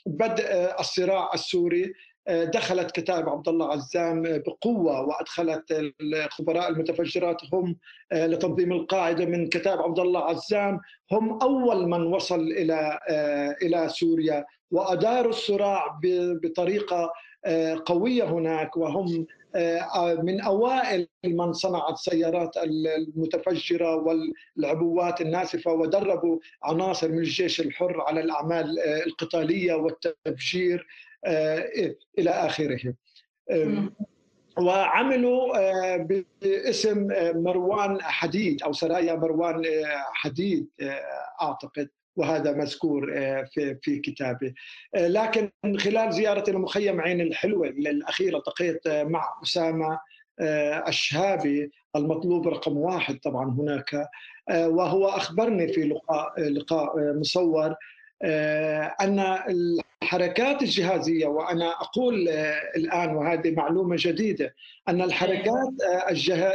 بدء 0.06 0.80
الصراع 0.80 1.34
السوري 1.34 1.94
دخلت 2.30 2.92
كتائب 2.92 3.30
عبد 3.30 3.48
الله 3.48 3.72
عزام 3.72 4.22
بقوة 4.24 5.02
وأدخلت 5.02 5.94
الخبراء 6.02 6.70
المتفجرات 6.70 7.38
هم 7.54 7.78
لتنظيم 8.14 8.72
القاعدة 8.72 9.26
من 9.26 9.48
كتائب 9.48 9.80
عبد 9.82 10.00
الله 10.00 10.20
عزام 10.24 10.80
هم 11.12 11.42
أول 11.42 11.88
من 11.90 12.04
وصل 12.14 12.40
إلى 12.42 13.00
إلى 13.62 13.90
سوريا 13.90 14.46
وأداروا 14.72 15.30
الصراع 15.30 16.00
بطريقة 16.44 17.12
قوية 17.86 18.24
هناك 18.24 18.78
وهم 18.78 19.26
من 20.24 20.42
أوائل 20.42 21.08
من 21.26 21.54
صنع 21.54 21.90
السيارات 21.90 22.58
المتفجرة 22.58 23.96
والعبوات 24.58 25.22
الناسفة 25.22 25.72
ودربوا 25.74 26.40
عناصر 26.64 27.12
من 27.12 27.18
الجيش 27.18 27.62
الحر 27.62 28.02
على 28.02 28.20
الأعمال 28.20 28.80
القتالية 28.80 29.74
والتفجير 29.74 30.88
إلى 32.20 32.30
آخره. 32.30 32.94
وعملوا 34.58 35.98
باسم 36.42 37.08
مروان 37.44 38.02
حديد 38.02 38.64
أو 38.64 38.74
سرايا 38.74 39.16
مروان 39.16 39.64
حديد 40.14 40.68
أعتقد 41.42 41.90
وهذا 42.22 42.52
مذكور 42.52 43.06
في 43.54 43.78
في 43.82 44.00
كتابه 44.00 44.54
لكن 44.96 45.50
من 45.64 45.80
خلال 45.80 46.14
زيارتي 46.14 46.52
لمخيم 46.52 47.02
عين 47.02 47.22
الحلوة 47.22 47.68
الاخيره 47.68 48.38
التقيت 48.38 48.88
مع 48.88 49.24
أسامة 49.44 50.00
الشهابي 50.88 51.72
المطلوب 51.96 52.48
رقم 52.48 52.78
واحد 52.78 53.20
طبعا 53.20 53.50
هناك. 53.50 54.08
وهو 54.52 55.08
أخبرني 55.08 55.68
في 55.74 55.82
لقاء 55.84 56.42
لقاء 56.42 57.14
مصور 57.14 57.76
أن 59.02 59.20
الحركات 60.12 60.62
الجهازية 60.62 61.28
وأنا 61.28 61.70
أقول 61.82 62.30
الآن 62.76 63.16
وهذه 63.16 63.52
معلومة 63.52 63.96
جديدة 64.00 64.56
أن 64.90 65.02
الحركات 65.02 65.70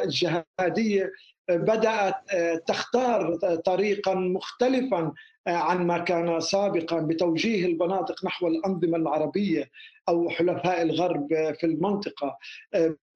الجهادية 0.04 1.12
بدأت 1.50 2.14
تختار 2.66 3.36
طريقا 3.64 4.14
مختلفا 4.14 5.12
عن 5.46 5.86
ما 5.86 5.98
كان 5.98 6.40
سابقا 6.40 7.00
بتوجيه 7.00 7.66
المناطق 7.66 8.24
نحو 8.24 8.48
الأنظمة 8.48 8.96
العربية 8.96 9.70
أو 10.08 10.30
حلفاء 10.30 10.82
الغرب 10.82 11.28
في 11.60 11.66
المنطقة. 11.66 12.38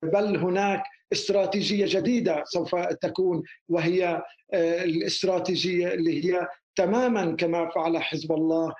بل 0.03 0.37
هناك 0.37 0.83
استراتيجية 1.13 1.87
جديدة 2.01 2.43
سوف 2.45 2.75
تكون 2.77 3.43
وهي 3.69 4.23
الاستراتيجية 4.55 5.89
اللي 5.95 6.25
هي 6.25 6.49
تماما 6.77 7.37
كما 7.37 7.71
فعل 7.75 8.03
حزب 8.03 8.33
الله 8.33 8.75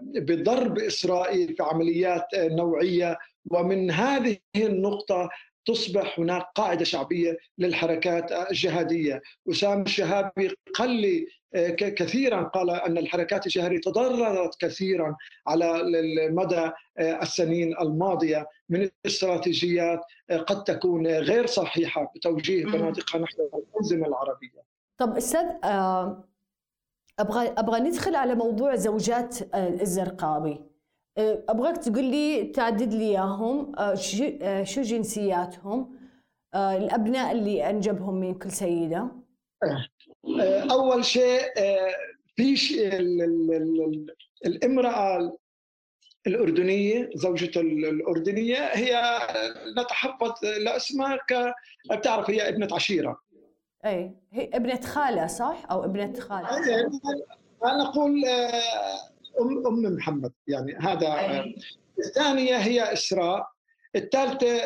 بضرب 0.00 0.78
إسرائيل 0.78 1.56
في 1.56 1.62
عمليات 1.62 2.26
نوعية. 2.34 3.18
ومن 3.50 3.90
هذه 3.90 4.36
النقطة 4.56 5.28
تصبح 5.66 6.20
هناك 6.20 6.46
قاعدة 6.54 6.84
شعبية 6.84 7.38
للحركات 7.58 8.32
الجهادية، 8.32 9.22
أسامة 9.50 9.82
الشهابي 9.82 10.54
قال 10.74 10.90
لي 10.90 11.26
كثيرا 11.76 12.42
قال 12.42 12.70
أن 12.70 12.98
الحركات 12.98 13.46
الجهادية 13.46 13.80
تضررت 13.80 14.56
كثيرا 14.60 15.16
على 15.46 15.82
مدى 16.30 16.70
السنين 17.00 17.74
الماضية 17.80 18.46
من 18.68 18.88
استراتيجيات 19.06 20.00
قد 20.30 20.64
تكون 20.64 21.06
غير 21.06 21.46
صحيحة 21.46 22.12
بتوجيه 22.16 22.64
مناطقها 22.64 23.18
نحو 23.18 23.42
الانظمه 23.42 24.06
العربية. 24.06 24.62
طب 24.98 25.16
أستاذ 25.16 25.46
أبغى 27.20 27.48
أبغى 27.58 27.80
ندخل 27.80 28.14
على 28.14 28.34
موضوع 28.34 28.74
زوجات 28.74 29.36
الزرقاوي. 29.54 30.58
أبغاك 31.18 31.76
تقول 31.76 32.04
لي 32.04 32.44
تعدد 32.44 32.94
لي 32.94 33.04
إياهم 33.04 33.72
شو 34.64 34.82
جنسياتهم 34.82 35.96
الأبناء 36.54 37.32
اللي 37.32 37.70
أنجبهم 37.70 38.14
من 38.14 38.34
كل 38.34 38.50
سيدة 38.50 39.08
أول 40.70 41.04
شيء 41.04 41.40
في 42.36 42.54
الإمرأة 44.46 45.36
الأردنية 46.26 47.10
زوجته 47.14 47.60
الأردنية 47.60 48.56
هي 48.56 49.18
نتحفظ 49.78 50.32
لاسمها 50.64 51.16
ك 51.16 51.54
بتعرف 51.90 52.30
هي 52.30 52.48
ابنة 52.48 52.68
عشيرة 52.72 53.20
إي 53.86 54.14
هي 54.32 54.50
ابنة 54.54 54.80
خالة 54.80 55.26
صح؟ 55.26 55.62
أو 55.70 55.84
ابنة 55.84 56.20
خالة؟ 56.20 56.48
أنا 57.64 57.88
أقول 57.88 58.24
ام 59.40 59.66
أم 59.66 59.94
محمد 59.96 60.32
يعني 60.46 60.76
هذا 60.76 61.44
الثانية 61.98 62.56
هي 62.56 62.92
إسراء 62.92 63.50
الثالثة 63.96 64.64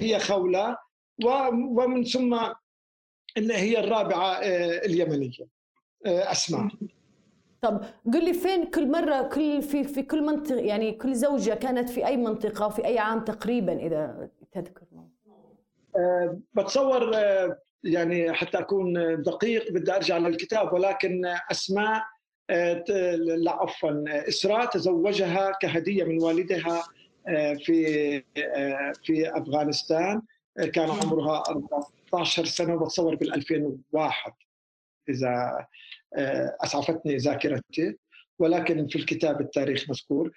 هي 0.00 0.18
خولة 0.18 0.76
ومن 1.24 2.04
ثم 2.04 2.34
هي 3.36 3.78
الرابعة 3.80 4.38
اليمنية 4.84 5.46
أسماء. 6.06 6.68
طب 7.62 7.80
قل 8.14 8.24
لي 8.24 8.32
فين 8.32 8.70
كل 8.70 8.90
مرة 8.90 9.22
كل 9.22 9.62
في 9.62 9.84
في 9.84 10.02
كل 10.02 10.22
منطقه 10.22 10.60
يعني 10.60 10.92
كل 10.92 11.14
زوجة 11.14 11.54
كانت 11.54 11.90
في 11.90 12.06
أي 12.06 12.16
منطقة 12.16 12.66
وفي 12.66 12.84
أي 12.84 12.98
عام 12.98 13.24
تقريبا 13.24 13.72
إذا 13.86 14.30
تذكر؟ 14.52 14.82
أه 15.96 16.38
بتصور 16.54 17.10
يعني 17.84 18.32
حتى 18.32 18.58
أكون 18.58 18.92
دقيق 19.22 19.72
بدي 19.72 19.92
أرجع 19.92 20.18
للكتاب 20.18 20.72
ولكن 20.72 21.22
أسماء 21.50 22.02
لا 23.18 23.52
عفوا 23.52 24.28
إسراء 24.28 24.66
تزوجها 24.66 25.52
كهدية 25.62 26.04
من 26.04 26.22
والدها 26.22 26.82
في 27.64 28.22
في 29.04 29.38
أفغانستان 29.38 30.22
كان 30.72 30.90
عمرها 30.90 31.42
14 32.12 32.44
سنة 32.44 32.76
بتصور 32.76 33.14
بال 33.14 33.34
2001 33.34 34.32
إذا 35.08 35.66
أسعفتني 36.64 37.16
ذاكرتي 37.16 37.96
ولكن 38.38 38.86
في 38.86 38.96
الكتاب 38.96 39.40
التاريخ 39.40 39.86
مذكور 39.90 40.30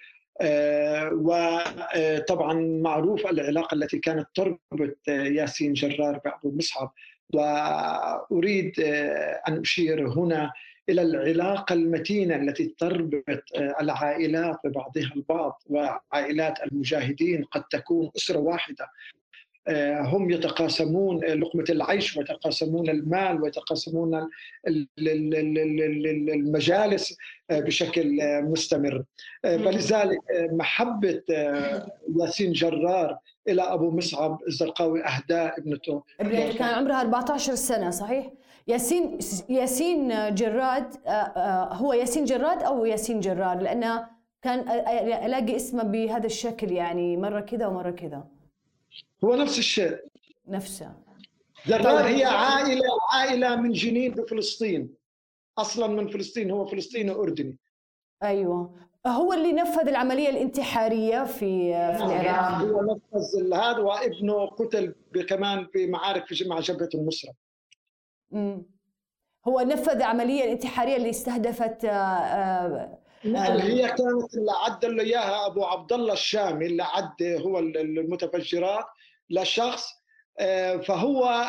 وطبعا 1.12 2.54
معروف 2.82 3.26
العلاقة 3.26 3.74
التي 3.74 3.98
كانت 3.98 4.26
تربط 4.34 5.08
ياسين 5.08 5.72
جرار 5.72 6.18
بأبو 6.24 6.56
مصعب 6.56 6.92
وأريد 7.32 8.80
أن 9.48 9.60
أشير 9.60 10.08
هنا 10.08 10.52
إلى 10.88 11.02
العلاقة 11.02 11.72
المتينة 11.72 12.36
التي 12.36 12.74
تربط 12.78 13.42
العائلات 13.80 14.56
ببعضها 14.64 15.10
البعض 15.16 15.62
وعائلات 15.66 16.62
المجاهدين 16.62 17.44
قد 17.44 17.64
تكون 17.64 18.10
أسرة 18.16 18.38
واحدة. 18.38 18.86
هم 20.00 20.30
يتقاسمون 20.30 21.24
لقمة 21.24 21.64
العيش 21.70 22.16
ويتقاسمون 22.16 22.88
المال 22.88 23.42
ويتقاسمون 23.42 24.28
المجالس 26.28 27.16
بشكل 27.50 28.18
مستمر. 28.42 29.04
فلذلك 29.42 30.18
محبة 30.52 31.22
ياسين 32.20 32.52
جرار 32.52 33.18
إلى 33.48 33.62
أبو 33.62 33.90
مصعب 33.90 34.40
الزرقاوي 34.48 35.04
أهداء 35.04 35.58
ابنته. 35.60 36.02
كان 36.58 36.62
عمرها 36.62 37.00
14 37.00 37.54
سنة 37.54 37.90
صحيح؟ 37.90 38.30
ياسين 38.66 39.18
ياسين 39.48 40.34
جراد 40.34 40.86
هو 41.72 41.92
ياسين 41.92 42.24
جراد 42.24 42.62
أو 42.62 42.84
ياسين 42.84 43.20
جرار؟ 43.20 43.58
لأنه 43.58 44.06
كان 44.42 44.58
ألاقي 45.24 45.56
اسمه 45.56 45.82
بهذا 45.82 46.26
الشكل 46.26 46.72
يعني 46.72 47.16
مرة 47.16 47.40
كذا 47.40 47.66
ومرة 47.66 47.90
كذا. 47.90 48.33
هو 49.24 49.34
نفس 49.34 49.58
الشيء. 49.58 49.98
نفسه 50.48 50.94
جرار 51.66 52.06
هي 52.06 52.24
عائلة 52.24 52.82
عائلة 53.12 53.56
من 53.56 53.72
جنين 53.72 54.14
بفلسطين. 54.14 54.94
أصلا 55.58 55.86
من 55.86 56.08
فلسطين 56.08 56.50
هو 56.50 56.66
فلسطيني 56.66 57.10
أردني. 57.10 57.58
أيوه. 58.22 58.74
هو 59.06 59.32
اللي 59.32 59.52
نفذ 59.52 59.88
العملية 59.88 60.28
الانتحارية 60.28 61.24
في 61.24 61.72
في 61.96 62.04
العراق. 62.04 62.62
هو 62.62 62.82
نفذ 62.82 63.54
هذا 63.54 63.78
وابنه 63.78 64.46
قتل 64.46 64.94
كمان 65.28 65.66
في 65.66 65.86
معارك 65.86 66.26
في 66.26 66.48
مع 66.48 66.60
جبهة 66.60 66.88
النصرة. 66.94 67.32
امم 68.32 68.62
هو 69.48 69.60
نفذ 69.60 69.96
العملية 69.96 70.44
الانتحارية 70.44 70.96
اللي 70.96 71.10
استهدفت 71.10 71.84
نعم 73.24 73.56
هي 73.58 73.88
كانت 73.88 74.34
اللي 74.34 74.52
عد 74.64 74.84
له 74.84 75.02
إياها 75.02 75.46
أبو 75.46 75.64
عبد 75.64 75.92
الله 75.92 76.12
الشامي 76.12 76.66
اللي 76.66 76.82
عد 76.82 77.22
هو 77.22 77.58
المتفجرات 77.58 78.84
لشخص 79.30 79.88
فهو 80.82 81.44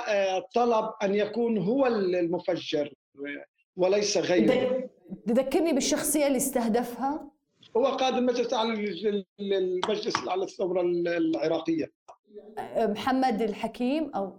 طلب 0.56 0.94
أن 1.04 1.16
يكون 1.16 1.58
هو 1.58 1.88
المفجر 1.88 2.94
وليس 3.76 4.18
غيره. 4.18 4.90
تذكرني 5.28 5.74
بالشخصية 5.74 6.28
اللي 6.28 6.38
استهدفها؟ 6.38 7.32
هو 7.78 7.86
قائد 7.86 8.16
المجلس 8.16 8.48
الاعلى 8.48 8.96
المجلس 9.40 10.16
الاعلى 10.24 10.42
للثوره 10.42 10.82
العراقية. 10.82 11.92
محمد 12.78 13.42
الحكيم 13.42 14.12
أو 14.16 14.34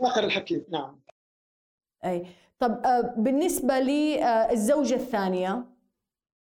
فاخر 0.00 0.24
الحكيم 0.24 0.64
نعم. 0.68 1.00
أي. 2.04 2.26
طب 2.58 2.86
آه، 2.86 3.14
بالنسبة 3.16 3.78
للزوجه 3.80 4.94
الثانية. 4.94 5.64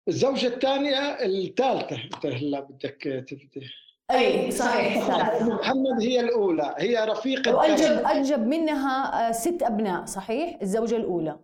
الزوجة 0.07 0.47
الثانية 0.47 0.99
الثالثة 0.99 1.95
إنت 2.03 2.25
هلا 2.25 2.59
بدك 2.59 3.25
تبدي 3.27 3.69
أي 4.11 4.51
صحيح 4.61 5.07
محمد 5.41 6.01
هي 6.01 6.19
الأولى 6.19 6.75
هي 6.77 7.05
رفيقة 7.05 7.55
وأنجب 7.55 8.05
أنجب 8.05 8.39
منها 8.39 9.29
آه، 9.29 9.31
ست 9.31 9.63
أبناء 9.63 10.05
صحيح؟ 10.05 10.57
الزوجة 10.61 10.95
الأولى. 10.97 11.39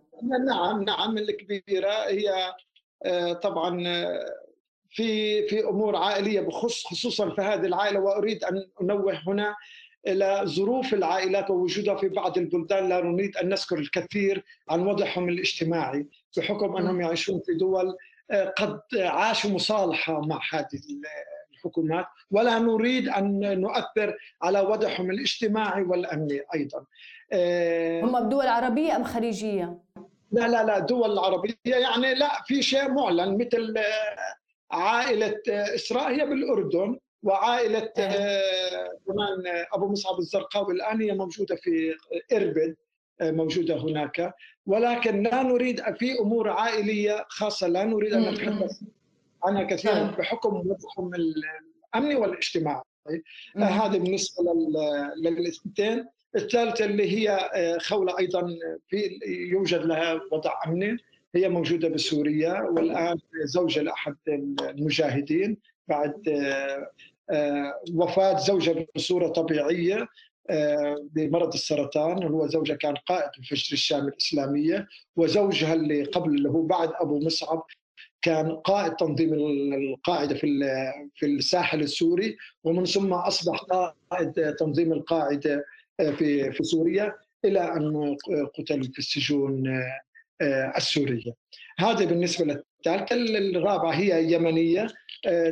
نعم 0.46 0.82
نعم 0.82 1.18
الكبيرة 1.18 1.92
هي 2.08 2.54
آه، 3.04 3.32
طبعا 3.32 3.84
في 4.90 5.42
في 5.48 5.64
أمور 5.64 5.96
عائلية 5.96 6.40
بخص 6.40 6.84
خصوصا 6.86 7.30
في 7.30 7.40
هذه 7.42 7.66
العائلة 7.66 8.00
وأريد 8.00 8.44
أن 8.44 8.66
أنوه 8.82 9.20
هنا 9.26 9.56
إلى 10.06 10.42
ظروف 10.44 10.94
العائلات 10.94 11.50
ووجودها 11.50 11.94
في 11.94 12.08
بعض 12.08 12.38
البلدان. 12.38 12.88
لا 12.88 13.00
نريد 13.00 13.36
أن 13.36 13.48
نذكر 13.48 13.78
الكثير 13.78 14.44
عن 14.70 14.86
وضعهم 14.86 15.28
الاجتماعي 15.28 16.06
بحكم 16.36 16.76
أنهم 16.76 17.00
يعيشون 17.00 17.40
في 17.46 17.54
دول 17.54 17.88
آه، 17.88 17.96
قد 18.30 18.80
عاشوا 18.94 19.50
مصالحة 19.50 20.20
مع 20.20 20.40
هذه 20.52 20.80
الحكومات 21.54 22.06
ولا 22.30 22.58
نريد 22.58 23.08
أن 23.08 23.60
نؤثر 23.60 24.16
على 24.42 24.60
وضعهم 24.60 25.10
الاجتماعي 25.10 25.82
والأمني 25.82 26.40
أيضا. 26.54 26.84
آه، 27.32 28.02
هم 28.02 28.26
بدول 28.26 28.46
عربيه 28.46 28.96
أم 28.96 29.04
خليجية؟ 29.04 29.78
لا 30.32 30.48
لا 30.48 30.64
لا 30.64 30.78
دول 30.78 31.18
عربيه 31.18 31.54
يعني 31.64 32.14
لا 32.14 32.42
في 32.46 32.62
شيء 32.62 32.90
معلن 32.90 33.38
مثل 33.38 33.74
آه، 33.78 34.76
عائلة 34.76 35.40
اسراء 35.48 36.10
هي 36.10 36.26
بالأردن 36.26 36.98
وعائلة 37.22 37.92
كمان 39.06 39.64
أبو 39.72 39.88
مصعب 39.88 40.18
الزرقاوي 40.18 40.74
الآن 40.74 41.02
هي 41.02 41.12
موجودة 41.12 41.56
في 41.56 41.94
اربد 42.32 42.76
موجودة 43.20 43.76
هناك 43.76 44.34
ولكن 44.68 45.22
لا 45.22 45.42
نريد 45.42 45.80
في 45.98 46.18
أمور 46.18 46.48
عائلية 46.50 47.24
خاصة 47.28 47.66
لا 47.66 47.84
نريد 47.84 48.12
أن 48.12 48.30
نتحدث 48.32 48.80
عنها 49.44 49.62
كثيرا 49.62 50.04
بحكم 50.18 50.54
وضعهم 50.56 51.14
الأمني 51.14 52.14
والاجتماعي. 52.14 52.82
هذا 53.56 53.98
بالنسبة 53.98 54.44
للإثنتين. 55.16 56.06
الثالثة 56.36 56.84
اللي 56.84 57.18
هي 57.18 57.50
خولة 57.80 58.18
أيضا 58.18 58.46
في 58.88 59.18
يوجد 59.26 59.80
لها 59.84 60.20
وضع 60.32 60.52
أمني. 60.66 60.96
هي 61.34 61.48
موجودة 61.48 61.88
بسوريا 61.88 62.60
والآن 62.62 63.18
زوجه 63.44 63.80
لاحد 63.80 64.16
المجاهدين 64.60 65.56
بعد 65.88 66.28
آه، 67.30 67.80
وفاة 67.94 68.38
زوجها 68.38 68.86
بصورة 68.94 69.28
طبيعية. 69.28 69.96
آه، 70.02 70.08
بمرض 71.12 71.52
السرطان 71.54 72.22
هو 72.22 72.46
زوجها 72.46 72.76
كان 72.76 72.94
قائد 72.94 73.30
الفجر 73.38 73.72
الشام 73.72 74.08
الإسلامية 74.08 74.88
وزوجها 75.16 75.74
اللي 75.74 76.04
قبل 76.04 76.30
اللي 76.30 76.48
هو 76.48 76.62
بعد 76.62 76.90
أبو 77.00 77.20
مصعب 77.20 77.66
كان 78.22 78.56
قائد 78.56 78.96
تنظيم 78.96 79.34
القاعدة 79.34 80.34
في 80.34 80.46
في 81.14 81.26
الساحل 81.26 81.80
السوري 81.80 82.36
ومن 82.64 82.84
ثم 82.84 83.12
أصبح 83.12 83.58
قائد 84.10 84.54
تنظيم 84.54 84.92
القاعدة 84.92 85.64
آه، 86.00 86.10
في 86.10 86.52
في 86.52 86.64
سوريا 86.64 87.14
إلى 87.44 87.60
أن 87.60 88.16
قتل 88.58 88.84
في 88.92 88.98
السجون 88.98 89.64
السورية. 90.76 91.32
هذا 91.78 92.04
بالنسبة 92.04 92.44
للثالثه، 92.44 93.16
الرابعة 93.16 93.90
هي 93.90 94.32
يمنية 94.32 94.86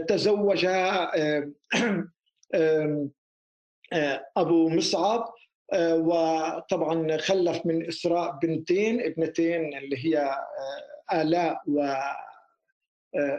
تزوجها 0.09 1.11
أبو 4.37 4.68
مصعب 4.68 5.35
وطبعا 5.75 7.16
خلف 7.16 7.66
من 7.66 7.87
إسراء 7.87 8.38
بنتين 8.42 9.01
ابنتين 9.01 9.79
اللي 9.79 9.96
هي 10.07 10.38
آلاء 11.12 11.62
و 11.66 11.94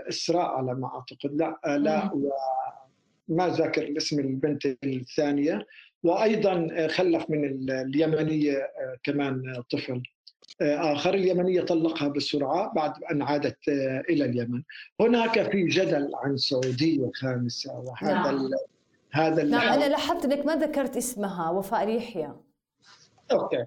إسراء 0.10 0.46
على 0.46 0.74
ما 0.74 0.88
أعتقد. 0.88 1.34
لا 1.34 1.60
آلاء 1.76 2.18
و 2.18 2.32
ما 3.28 3.48
ذاكر 3.48 3.84
الاسم 3.84 4.20
البنت 4.20 4.66
الثانية. 4.84 5.66
وأيضا 6.04 6.88
خلف 6.88 7.30
من 7.30 7.72
اليمنية 7.72 8.72
كمان 9.04 9.64
طفل. 9.72 10.04
آخر 10.62 11.14
اليمنية 11.14 11.62
طلقها 11.62 12.08
بسرعة 12.08 12.74
بعد 12.74 13.04
أن 13.12 13.22
عادت 13.22 13.70
آه، 13.70 14.04
إلى 14.10 14.26
اليمن. 14.26 14.64
هناك 15.00 15.52
في 15.52 15.68
جدل 15.68 16.12
عن 16.16 16.38
سعودية 16.38 17.12
خامسة 17.16 17.80
وهذا 17.80 18.14
نعم. 18.14 18.50
هذا 19.18 19.44
نعم 19.44 19.74
أنا 19.74 19.90
لاحظت 19.90 20.26
أنك 20.26 20.46
ما 20.46 20.56
ذكرت 20.56 20.98
اسمها 20.98 21.50
وفاء 21.50 21.86
ريحيا 21.86 22.36
أوكي. 23.32 23.66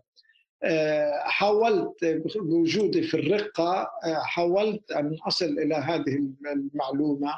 آه، 0.63 1.23
حاولت 1.25 2.05
بوجودي 2.37 3.03
في 3.03 3.15
الرقة 3.15 3.91
آه، 4.05 4.23
حاولت 4.23 4.93
أن 4.93 5.17
أصل 5.27 5.45
إلى 5.45 5.75
هذه 5.75 6.31
المعلومة 6.47 7.35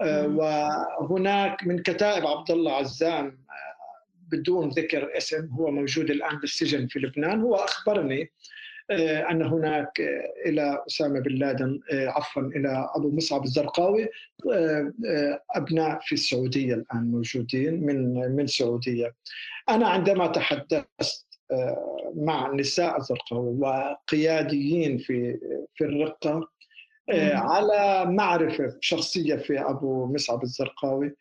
وهناك 0.00 1.66
من 1.66 1.78
كتائب 1.82 2.26
عبد 2.26 2.50
الله 2.50 2.72
عزام 2.72 3.44
بدون 4.28 4.68
ذكر 4.68 5.16
اسم 5.16 5.46
هو 5.46 5.70
موجود 5.70 6.10
الآن 6.10 6.38
بالسجن 6.38 6.86
في 6.86 6.98
لبنان 6.98 7.40
هو 7.40 7.54
أخبرني 7.54 8.22
آه، 8.22 8.28
أن 8.90 9.42
هناك 9.42 10.00
آه، 10.00 10.48
إلى 10.48 10.82
أسامة 10.86 11.20
بن 11.20 11.34
لادن 11.34 11.80
آه، 11.92 12.08
عفوا 12.08 12.42
إلى 12.42 12.90
أبو 12.94 13.16
مصعب 13.16 13.44
الزرقاوي 13.44 14.08
أبناء 15.56 15.98
في 16.02 16.12
السعودية 16.12 16.74
الآن 16.74 17.10
موجودين 17.10 17.86
من 17.86 18.14
من 18.36 18.44
السعوديه. 18.44 19.14
أنا 19.68 19.88
عندما 19.88 20.26
تحدثت 20.26 21.26
مع 22.16 22.52
نساء 22.54 22.96
الزرقاوي 22.98 23.58
وقياديين 23.58 24.98
في 24.98 25.38
في 25.74 25.84
الرقة 25.84 26.48
على 27.32 28.04
معرفة 28.12 28.76
شخصية 28.80 29.36
في 29.36 29.60
أبو 29.60 30.06
مصعب 30.06 30.42
الزرقاوي 30.42 31.14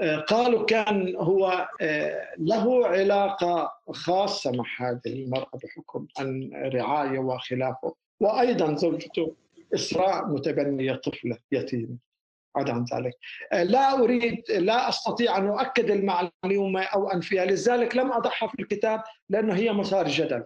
قالوا 0.00 0.64
كان 0.64 1.16
هو 1.16 1.68
آه، 1.80 2.28
له 2.38 2.86
علاقة 2.86 3.72
خاصة 3.90 4.52
مع 4.52 4.64
هذه 4.78 5.00
المرأة 5.06 5.58
بحكم 5.62 6.06
أن 6.20 6.50
رعاية 6.74 7.18
وخلافه 7.18 7.94
وأيضا 8.20 8.76
زوجته 8.76 9.34
إسراء 9.74 10.26
متبنية 10.26 10.94
طفلة 10.94 11.36
يتيمة 11.52 11.96
عدا 12.56 12.72
عن 12.72 12.84
ذلك. 12.94 13.14
آه، 13.52 13.62
لا 13.62 13.98
أريد 13.98 14.42
لا 14.50 14.88
أستطيع 14.88 15.36
أن 15.36 15.46
أؤكد 15.46 15.90
المعلومة 15.90 16.82
أو 16.82 17.10
أنفيها 17.10 17.44
لذلك 17.44 17.96
لم 17.96 18.12
أضعها 18.12 18.48
في 18.48 18.62
الكتاب 18.62 19.02
لأنه 19.28 19.54
هي 19.54 19.72
مسار 19.72 20.08
جدل. 20.08 20.44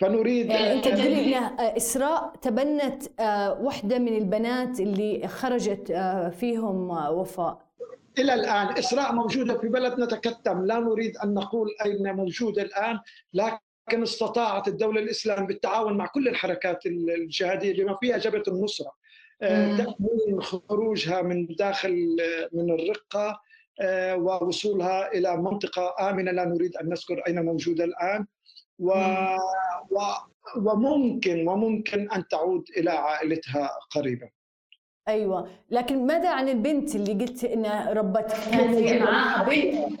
فنريد 0.00 0.46
يعني 0.46 0.72
أنت 0.72 0.88
تقول 0.88 0.98
ان 0.98 1.34
إسراء 1.58 2.32
تبنت 2.42 3.20
آه، 3.20 3.62
واحدة 3.62 3.98
من 3.98 4.16
البنات 4.16 4.80
اللي 4.80 5.28
خرجت 5.28 5.92
فيهم 6.40 6.90
وفاء 6.90 7.71
إلى 8.18 8.34
الآن 8.34 8.78
إسراء 8.78 9.12
موجودة 9.12 9.58
في 9.58 9.68
بلد 9.68 10.00
نتكتم. 10.00 10.66
لا 10.66 10.78
نريد 10.78 11.16
أن 11.16 11.34
نقول 11.34 11.68
أين 11.84 12.12
موجوده 12.16 12.62
الآن 12.62 12.98
لكن 13.34 14.02
استطاعت 14.02 14.68
الدولة 14.68 15.00
الإسلام 15.00 15.46
بالتعاون 15.46 15.96
مع 15.96 16.06
كل 16.06 16.28
الحركات 16.28 16.86
الجهادية 16.86 17.84
بما 17.84 17.98
فيها 18.00 18.18
جبهة 18.18 18.42
النصرة. 18.48 18.92
آه، 19.42 19.76
تأمين 19.76 20.42
خروجها 20.42 21.22
من 21.22 21.46
داخل 21.46 22.16
من 22.52 22.70
الرقة 22.70 23.40
آه، 23.80 24.16
ووصولها 24.16 25.12
إلى 25.12 25.36
منطقة 25.36 26.10
آمنة. 26.10 26.30
لا 26.30 26.44
نريد 26.44 26.76
أن 26.76 26.88
نذكر 26.88 27.22
أين 27.26 27.44
موجوده 27.44 27.84
الآن. 27.84 28.26
و... 28.78 28.92
و... 29.90 30.00
وممكن 30.56 31.48
وممكن 31.48 32.10
أن 32.10 32.28
تعود 32.28 32.64
إلى 32.76 32.90
عائلتها 32.90 33.70
قريبا. 33.90 34.28
أيوه. 35.08 35.48
لكن 35.70 36.06
ماذا 36.06 36.30
عن 36.30 36.48
البنت 36.48 36.94
اللي 36.94 37.12
قلت 37.12 37.44
انها 37.44 37.92
ربت 37.92 38.32
كان 38.52 38.74
في 38.74 38.98
معاها 38.98 39.42
بنت؟ 39.48 40.00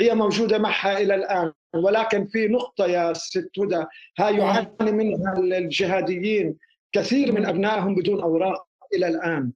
هي 0.00 0.14
موجودة 0.14 0.58
معها 0.58 0.98
إلى 0.98 1.14
الآن 1.14 1.52
ولكن 1.74 2.26
في 2.26 2.48
نقطة 2.48 2.86
يا 2.86 3.12
ست 3.12 3.50
هدى 3.58 3.84
هاي 4.18 4.36
يعاني 4.36 4.92
منها 4.92 5.38
الجهاديين. 5.38 6.56
كثير 6.92 7.32
من 7.32 7.46
أبنائهم 7.46 7.94
بدون 7.94 8.22
أوراق 8.22 8.66
إلى 8.94 9.08
الآن. 9.08 9.52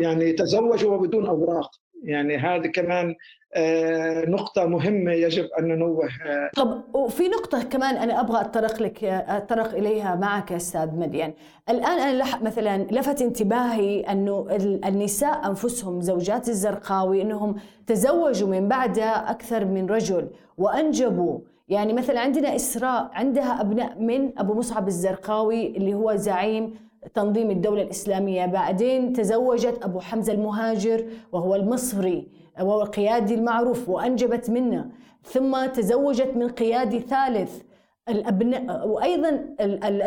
يعني 0.00 0.32
تزوجوا 0.32 0.96
وبدون 0.96 1.26
أوراق. 1.26 1.70
يعني 2.02 2.36
هذه 2.36 2.66
كمان 2.66 3.14
آه، 3.54 4.24
نقطة 4.24 4.66
مهمة 4.66 5.12
يجب 5.12 5.48
أن 5.58 5.68
ننوه. 5.68 6.08
طب 6.56 6.82
وفي 6.94 7.28
نقطة 7.28 7.62
كمان 7.62 7.96
أنا 7.96 8.20
أبغى 8.20 8.40
أتطرق 8.40 8.82
لك 8.82 9.04
أتطرق 9.04 9.74
إليها 9.74 10.14
معك 10.14 10.52
أستاذ 10.52 10.90
مدين. 10.94 11.34
الآن 11.68 11.98
أنا 11.98 12.42
مثلا 12.42 12.86
لفت 12.90 13.22
انتباهي 13.22 14.00
أنه 14.00 14.46
النساء 14.84 15.48
أنفسهم 15.48 16.00
زوجات 16.00 16.48
الزرقاوي 16.48 17.22
أنهم 17.22 17.54
تزوجوا 17.86 18.48
من 18.48 18.68
بعدها 18.68 19.30
أكثر 19.30 19.64
من 19.64 19.86
رجل 19.86 20.28
وأنجبوا 20.58 21.38
يعني 21.68 21.92
مثلا 21.92 22.20
عندنا 22.20 22.56
إسراء 22.56 23.10
عندها 23.12 23.60
أبناء 23.60 23.98
من 23.98 24.38
أبو 24.38 24.54
مصعب 24.54 24.88
الزرقاوي 24.88 25.76
اللي 25.76 25.94
هو 25.94 26.16
زعيم 26.16 26.74
تنظيم 27.14 27.50
الدولة 27.50 27.82
الإسلامية. 27.82 28.46
بعدين 28.46 29.12
تزوجت 29.12 29.78
أبو 29.82 30.00
حمزة 30.00 30.32
المهاجر 30.32 31.06
وهو 31.32 31.54
المصري 31.54 32.28
وهو 32.60 32.82
القيادي 32.82 33.34
المعروف 33.34 33.88
وأنجبت 33.88 34.50
منه. 34.50 34.90
ثم 35.24 35.66
تزوجت 35.66 36.36
من 36.36 36.48
قيادي 36.48 37.00
ثالث 37.00 37.62
الأبناء 38.08 38.88
وأيضا 38.88 39.54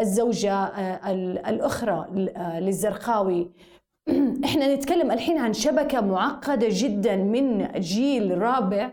الزوجة 0.02 0.64
الأخرى 1.50 2.08
للزرقاوي. 2.62 3.52
إحنا 4.46 4.76
نتكلم 4.76 5.12
الحين 5.12 5.38
عن 5.38 5.54
شبكة 5.54 6.02
معقدة 6.02 6.68
جدا 6.70 7.16
من 7.16 7.72
جيل 7.80 8.42
رابع. 8.42 8.92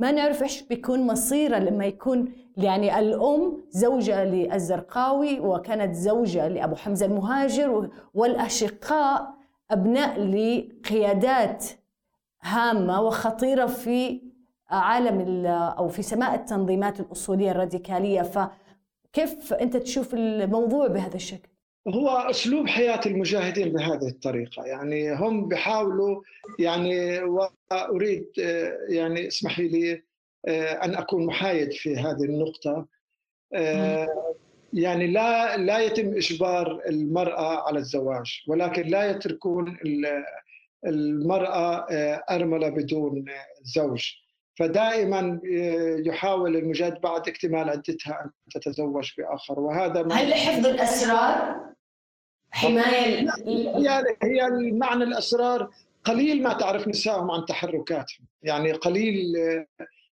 ما 0.00 0.12
نعرف 0.12 0.42
إيش 0.42 0.62
بيكون 0.62 1.06
مصيره 1.06 1.58
لما 1.58 1.86
يكون 1.86 2.32
يعني 2.56 2.98
الأم 2.98 3.64
زوجة 3.70 4.24
للزرقاوي 4.24 5.40
وكانت 5.40 5.94
زوجة 5.94 6.48
لأبو 6.48 6.76
حمزة 6.76 7.06
المهاجر 7.06 7.90
والأشقاء 8.14 9.34
أبناء 9.70 10.20
لقيادات 10.20 11.64
هامة 12.42 13.02
وخطيرة 13.02 13.66
في 13.66 14.20
عالم 14.70 15.46
أو 15.46 15.88
في 15.88 16.02
سماء 16.02 16.34
التنظيمات 16.34 17.00
الأصولية 17.00 17.50
الراديكالية 17.50 18.22
فكيف 18.22 19.52
أنت 19.52 19.76
تشوف 19.76 20.14
الموضوع 20.14 20.86
بهذا 20.86 21.16
الشكل؟ 21.16 21.48
هو 21.88 22.08
أسلوب 22.08 22.66
حياة 22.68 23.00
المجاهدين 23.06 23.72
بهذه 23.72 24.08
الطريقة 24.08 24.64
يعني 24.64 25.14
هم 25.14 25.48
بيحاولوا 25.48 26.22
يعني 26.58 27.20
واريد 27.72 28.26
يعني 28.88 29.26
اسمحي 29.28 29.68
لي 29.68 30.02
أن 30.82 30.94
أكون 30.94 31.26
محايد 31.26 31.72
في 31.72 31.96
هذه 31.96 32.24
النقطة. 32.24 32.86
يعني 34.72 35.06
لا 35.06 35.56
لا 35.56 35.78
يتم 35.78 36.14
إجبار 36.16 36.82
المرأة 36.88 37.68
على 37.68 37.78
الزواج 37.78 38.42
ولكن 38.48 38.82
لا 38.82 39.10
يتركون 39.10 39.78
المرأة 40.86 41.86
أرملة 42.30 42.68
بدون 42.68 43.24
زوج. 43.62 44.12
فدائما 44.58 45.40
يحاول 46.06 46.56
المجاهد 46.56 47.00
بعد 47.00 47.28
اكتمال 47.28 47.68
عدتها 47.68 48.24
أن 48.24 48.30
تتزوج 48.60 49.10
بآخر. 49.18 49.60
وهذا 49.60 50.08
هل 50.12 50.30
لحفظ 50.30 50.66
الأسرار؟ 50.66 51.60
حماية 52.50 53.26
هي 53.46 54.04
هي 54.22 54.46
المعنى 54.46 55.04
الأسرار 55.04 55.70
قليل 56.04 56.42
ما 56.42 56.52
تعرف 56.52 56.88
نسائهم 56.88 57.30
عن 57.30 57.44
تحركاتهم. 57.44 58.26
يعني 58.42 58.72
قليل 58.72 59.34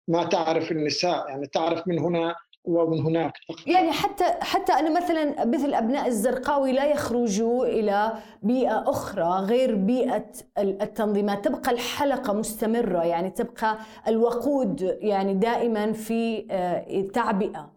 ما 0.09 0.25
تعرف 0.25 0.73
النساء. 0.73 1.29
يعني 1.29 1.47
تعرف 1.47 1.89
من 1.89 1.99
هنا 1.99 2.35
ومن 2.65 3.01
هناك 3.01 3.33
يعني 3.67 3.93
حتى 3.93 4.25
حتى 4.41 4.73
أنا 4.73 5.01
مثلا 5.03 5.45
مثل 5.45 5.75
أبناء 5.75 6.07
الزرقاوي 6.07 6.73
لا 6.73 6.85
يخرجوا 6.87 7.67
إلى 7.67 8.13
بيئة 8.43 8.85
أخرى 8.91 9.47
غير 9.47 9.75
بيئة 9.75 10.25
التنظيمات. 10.59 11.45
تبقى 11.45 11.71
الحلقة 11.71 12.33
مستمرة. 12.33 13.05
يعني 13.05 13.31
تبقى 13.31 13.79
الوقود 14.09 14.99
يعني 15.01 15.35
دائما 15.35 15.93
في 15.93 16.47
آه، 16.51 17.07
تعبئه 17.13 17.74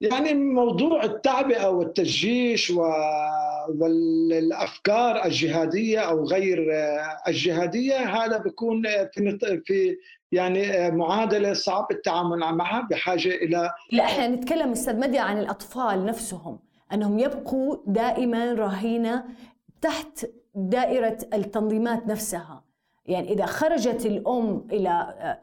يعني 0.00 0.34
موضوع 0.34 1.04
التعبئه 1.04 1.68
والتجيش 1.68 2.72
والأفكار 3.68 5.24
الجهادية 5.24 5.98
أو 5.98 6.24
غير 6.24 6.66
الجهادية 7.28 7.96
هذا 7.96 8.38
بيكون 8.38 8.82
في 9.14 9.60
في 9.64 9.96
يعني 10.32 10.90
معادلة 10.90 11.52
صعب 11.52 11.86
التعامل 11.90 12.38
معها 12.38 12.88
بحاجة 12.90 13.28
إلى 13.28 13.70
لا 13.92 14.04
إحنا 14.04 14.28
نتكلم 14.28 14.70
أستاذ 14.72 14.98
مدي 14.98 15.18
عن 15.18 15.38
الأطفال 15.38 16.06
نفسهم 16.06 16.58
أنهم 16.92 17.18
يبقوا 17.18 17.76
دائما 17.86 18.52
رهينة 18.52 19.24
تحت 19.80 20.26
دائرة 20.54 21.18
التنظيمات 21.34 22.06
نفسها. 22.06 22.64
يعني 23.06 23.32
إذا 23.32 23.46
خرجت 23.46 24.06
الأم 24.06 24.66
إلى 24.72 24.88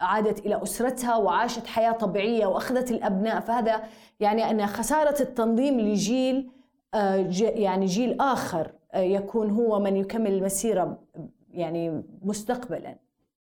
عادت 0.02 0.46
إلى 0.46 0.64
أسرتها 0.64 1.16
وعاشت 1.16 1.68
حياة 1.68 1.92
طبيعية 1.92 2.46
وأخذت 2.46 2.92
الأبناء 2.92 3.40
فهذا 3.40 3.84
يعني 4.20 4.52
أن 4.52 4.68
خسارة 4.68 5.22
التنظيم 5.22 5.80
لجيل 5.80 6.50
آه، 6.94 7.30
يعني 7.40 7.86
جيل 7.86 8.22
آخر 8.22 8.72
آه، 8.94 9.00
يكون 9.00 9.50
هو 9.50 9.80
من 9.80 9.98
يكمل 9.98 10.34
المسيرة 10.34 11.00
يعني 11.52 12.04
مستقبلا. 12.22 12.96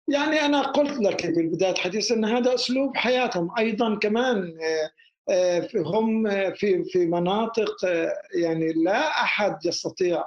يعني 0.07 0.45
أنا 0.45 0.61
قلت 0.61 0.99
لك 0.99 1.21
في 1.21 1.47
بداية 1.47 1.71
الحديث 1.71 2.11
أن 2.11 2.25
هذا 2.25 2.53
أسلوب 2.55 2.97
حياتهم. 2.97 3.51
أيضا 3.57 3.95
كمان 3.95 4.37
آه، 4.37 4.89
هم 5.75 6.29
في 6.51 6.83
في 6.83 7.05
مناطق 7.05 7.75
يعني 8.35 8.73
لا 8.73 9.07
أحد 9.07 9.65
يستطيع 9.65 10.23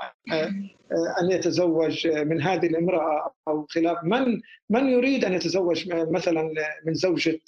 أن 1.21 1.31
يتزوج 1.31 2.09
من 2.09 2.43
هذه 2.43 2.67
الامرأة 2.67 3.35
أو 3.49 3.67
خلاف 3.71 3.99
من 4.05 4.41
من 4.71 4.89
يريد 4.89 5.25
أن 5.25 5.33
يتزوج 5.33 5.89
مثلا 5.93 6.51
من 6.87 6.95
زوجة 6.95 7.41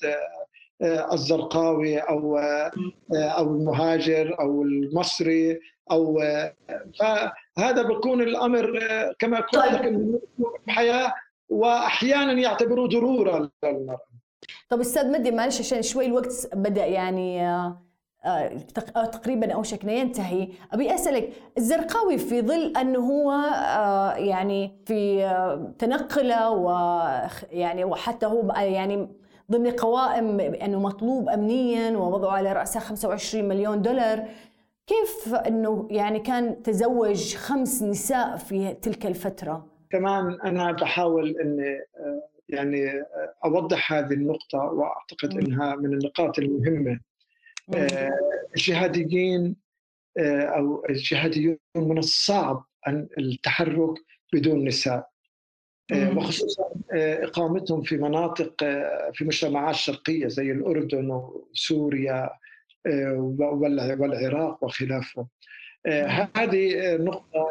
الزرقاوي 1.13 1.99
أو 1.99 2.39
أو 3.13 3.55
المهاجر 3.55 4.41
أو 4.41 4.63
المصري 4.63 5.61
أو 5.91 6.23
فهذا 7.01 7.83
بيكون 7.83 8.23
الأمر 8.23 8.81
كما 9.19 9.41
قلت 9.41 9.65
لك. 9.65 10.01
حياه 10.69 11.13
واحيانا 11.49 12.33
يعتبروه 12.33 12.89
ضرورة 12.89 13.51
للمرأة 13.65 14.01
طب 14.69 14.81
أستاذ 14.81 15.13
مدي 15.13 15.31
معلش 15.31 15.61
عشان 15.61 15.83
شوي 15.83 16.07
الوقت 16.07 16.49
بدأ 16.55 16.87
يعني 16.87 17.49
آه، 17.49 18.49
تقريبا 19.13 19.53
اوشكنا 19.53 19.93
ينتهي. 19.93 20.49
أبي 20.73 20.95
أسألك 20.95 21.33
الزرقاوي 21.59 22.19
في 22.19 22.43
ظل 22.43 22.73
أنه 22.77 22.99
هو 22.99 23.31
آه، 23.31 24.15
يعني 24.15 24.77
في 24.87 25.25
آه، 25.25 25.73
تنقلة 25.79 26.51
ويعني 26.51 27.85
وحتى 27.85 28.27
هو 28.27 28.53
يعني 28.53 29.09
ضمن 29.51 29.71
قوائم 29.71 30.41
أنه 30.41 30.81
مطلوب 30.81 31.29
امنيا 31.29 31.97
ووضعه 31.97 32.31
على 32.31 32.53
رأسه 32.53 32.81
25 32.81 33.49
مليون 33.49 33.83
دولار 33.83 34.25
كيف 34.87 35.35
أنه 35.35 35.89
يعني 35.91 36.21
كان 36.21 36.63
تزوج 36.63 37.35
خمس 37.37 37.83
نساء 37.83 38.37
في 38.37 38.75
تلك 38.75 39.07
الفترة؟ 39.07 39.67
كمان 39.91 40.41
أنا 40.45 40.73
بحاول 40.73 41.37
إني 41.41 41.77
آه، 41.97 42.34
يعني 42.49 42.91
آه، 42.91 43.35
أوضح 43.45 43.93
هذه 43.93 44.13
النقطة 44.13 44.59
وأعتقد 44.59 45.39
إنها 45.39 45.77
من 45.77 45.93
النقاط 45.93 46.39
المهمة. 46.39 47.01
آه، 47.75 48.11
الجهاديين 48.57 49.57
أو 50.19 50.85
الجهاديون 50.91 51.59
من 51.77 51.99
الصعب 51.99 52.65
أن 52.89 53.09
التحرك 53.19 53.95
بدون 54.33 54.65
نساء. 54.65 55.11
وخصوصا 55.93 56.71
إقامتهم 56.93 57.83
في 57.83 57.97
مناطق 57.97 58.65
في 59.13 59.25
مجتمعات 59.25 59.75
شرقية 59.75 60.29
زي 60.29 60.53
الأردن 60.53 61.11
وسوريا 61.11 62.31
والعراق 63.99 64.65
وخلافه 64.65 65.27
هذه 66.37 66.97
نقطة 66.97 67.47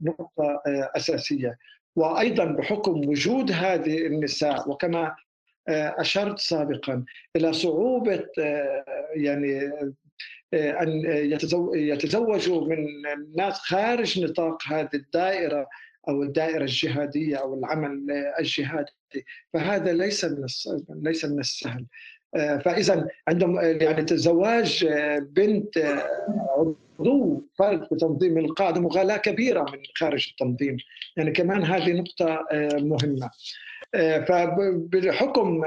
نقطة 0.00 0.62
أساسية. 0.96 1.58
وأيضا 1.96 2.44
بحكم 2.44 3.08
وجود 3.08 3.52
هذه 3.52 4.06
النساء 4.06 4.70
وكما 4.70 5.16
أشرت 5.68 6.38
سابقا 6.38 7.04
إلى 7.36 7.52
صعوبة 7.52 8.26
يعني 9.14 9.72
أن 10.54 11.02
يتزوجوا 11.74 12.68
من 12.68 12.86
ناس 13.36 13.58
خارج 13.58 14.24
نطاق 14.24 14.62
هذه 14.68 14.94
الدائرة 14.94 15.68
أو 16.08 16.22
الدائرة 16.22 16.62
الجهادية 16.62 17.36
أو 17.36 17.58
العمل 17.58 18.10
الجهادي. 18.38 18.92
فهذا 19.52 19.92
ليس 19.92 20.24
من 20.24 20.46
ليس 21.02 21.24
من 21.24 21.38
السهل. 21.38 21.80
آه، 21.80 21.86
فإذا 22.34 23.08
عندهم 23.28 23.60
يعني 23.60 24.06
زواج 24.06 24.88
بنت 25.20 25.78
عضو 26.98 27.42
فرد 27.58 27.88
في 27.88 27.96
تنظيم 27.96 28.38
القاعده 28.38 28.80
مغالاه 28.80 29.16
كبيرة 29.16 29.60
من 29.60 29.78
خارج 29.96 30.28
التنظيم. 30.30 30.76
يعني 31.16 31.30
كمان 31.30 31.62
هذه 31.62 31.92
نقطة 31.92 32.46
آه، 32.52 32.76
مهمة. 32.76 33.30
آه، 33.94 34.20
فبحكم 34.20 35.62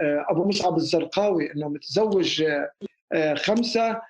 أبو 0.00 0.48
مصعب 0.48 0.76
الزرقاوي 0.76 1.52
إنه 1.52 1.68
متزوج 1.68 2.44
خمسة 3.36 4.00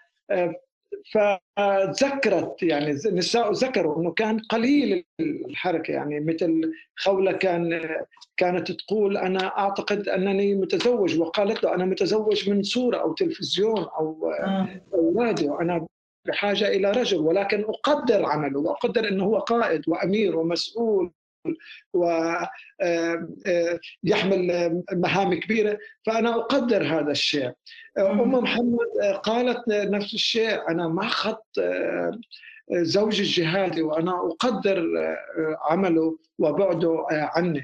فذكرت 1.12 2.62
يعني 2.62 2.90
النساء 3.06 3.52
ذكروا 3.52 4.00
إنه 4.00 4.12
كان 4.12 4.38
قليل 4.38 5.04
الحركة. 5.20 5.92
يعني 5.92 6.20
مثل 6.20 6.72
خولة 6.96 7.32
كان 7.32 7.80
كانت 8.36 8.72
تقول 8.72 9.16
أنا 9.16 9.58
أعتقد 9.58 10.08
أنني 10.08 10.54
متزوج 10.54 11.20
وقالت 11.20 11.64
له 11.64 11.74
أنا 11.74 11.84
متزوج 11.84 12.50
من 12.50 12.62
صورة 12.62 12.96
أو 12.96 13.12
تلفزيون 13.12 13.80
أو 13.80 14.32
أو 14.94 15.20
راديو 15.20 15.60
أنا 15.60 15.86
بحاجة 16.26 16.68
إلى 16.68 16.90
رجل 16.90 17.18
ولكن 17.18 17.64
أقدر 17.64 18.24
عمله 18.24 18.60
وأقدر 18.60 19.08
إنه 19.08 19.24
هو 19.24 19.38
قائد 19.38 19.88
وأمير 19.88 20.36
ومسؤول. 20.36 21.10
ويحمل 21.92 22.50
آه، 24.50 24.66
آه، 24.66 24.82
مهام 24.92 25.34
كبيرة. 25.34 25.78
فأنا 26.06 26.34
أقدر 26.34 26.82
هذا 26.82 27.10
الشيء. 27.10 27.52
أم 27.98 28.30
محمد 28.30 28.86
قالت 29.22 29.68
نفس 29.68 30.14
الشيء. 30.14 30.68
أنا 30.70 30.88
مع 30.88 31.08
خط 31.08 31.46
آه، 31.58 32.20
زوجي 32.72 33.22
الجهادي 33.22 33.82
وأنا 33.82 34.10
أقدر 34.10 34.86
عمله 35.70 36.18
وبعده 36.38 37.06
عني. 37.10 37.62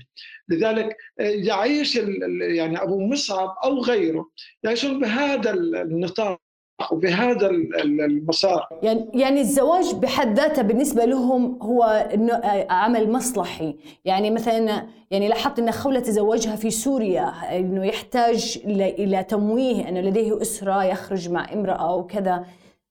لذلك 0.49 0.97
يعيش 1.19 1.97
يعني 2.41 2.83
أبو 2.83 3.07
مصعب 3.07 3.57
أو 3.65 3.81
غيره 3.83 4.31
يعيشون 4.63 5.01
بهذا 5.01 5.51
النطاق. 5.55 6.44
وبهذا 6.93 7.51
المسار. 7.85 8.69
يعني 8.83 9.11
يعني 9.15 9.41
الزواج 9.41 9.95
بحد 9.95 10.37
ذاته 10.37 10.63
بالنسبة 10.63 11.05
لهم 11.05 11.59
هو 11.63 11.83
إنه 12.15 12.41
عمل 12.71 13.13
مصلحي. 13.13 13.77
يعني 14.05 14.31
مثلا 14.31 14.87
يعني 15.11 15.29
لاحظت 15.29 15.59
إن 15.59 15.71
خولة 15.71 16.01
تزوجها 16.01 16.57
في 16.57 16.71
سوريا 16.71 17.33
إنه 17.59 17.85
يحتاج 17.85 18.63
إلى 18.75 19.25
تمويه 19.25 19.89
إنه 19.89 20.01
لديه 20.01 20.43
أسرة 20.43 20.85
يخرج 20.85 21.31
مع 21.31 21.53
امرأة 21.53 21.97
وكذا 21.97 22.45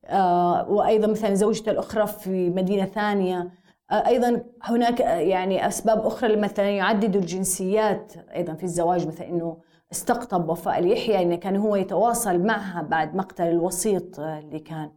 آه 0.05 0.71
وأيضا 0.71 1.07
مثلا 1.07 1.34
زوجته 1.34 1.71
الأخرى 1.71 2.07
في 2.07 2.49
مدينة 2.49 2.86
ثانية. 2.86 3.51
آه 3.91 4.07
أيضا 4.07 4.43
هناك 4.63 4.99
يعني 4.99 5.67
أسباب 5.67 6.05
أخرى 6.05 6.36
مثلا 6.36 6.69
يعددوا 6.69 7.21
الجنسيات 7.21 8.13
أيضا 8.36 8.53
في 8.53 8.63
الزواج 8.63 9.07
مثلا 9.07 9.29
إنه 9.29 9.57
استقطب 9.93 10.49
وفاء 10.49 10.79
اليحيى 10.79 11.21
انه 11.21 11.35
كان 11.35 11.55
هو 11.55 11.75
يتواصل 11.75 12.39
معها 12.39 12.81
بعد 12.81 13.15
مقتل 13.15 13.43
الوسيط 13.43 14.19
اللي 14.19 14.59
كان. 14.59 14.91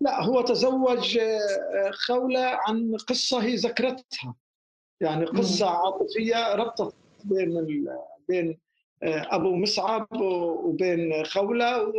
لا 0.00 0.24
هو 0.24 0.40
تزوج 0.40 1.18
آه، 1.18 1.90
خولة 2.06 2.58
عن 2.66 2.96
قصة 3.08 3.42
هي 3.42 3.54
ذكرتها. 3.54 4.34
يعني 5.00 5.24
قصة 5.24 5.70
عاطفية 5.70 6.54
ربطت 6.54 6.94
بين 7.24 7.86
بين 8.28 8.58
آه، 9.02 9.26
أبو 9.30 9.56
مصعب 9.56 10.20
وبين 10.20 11.24
خولة 11.24 11.82
و 11.82 11.92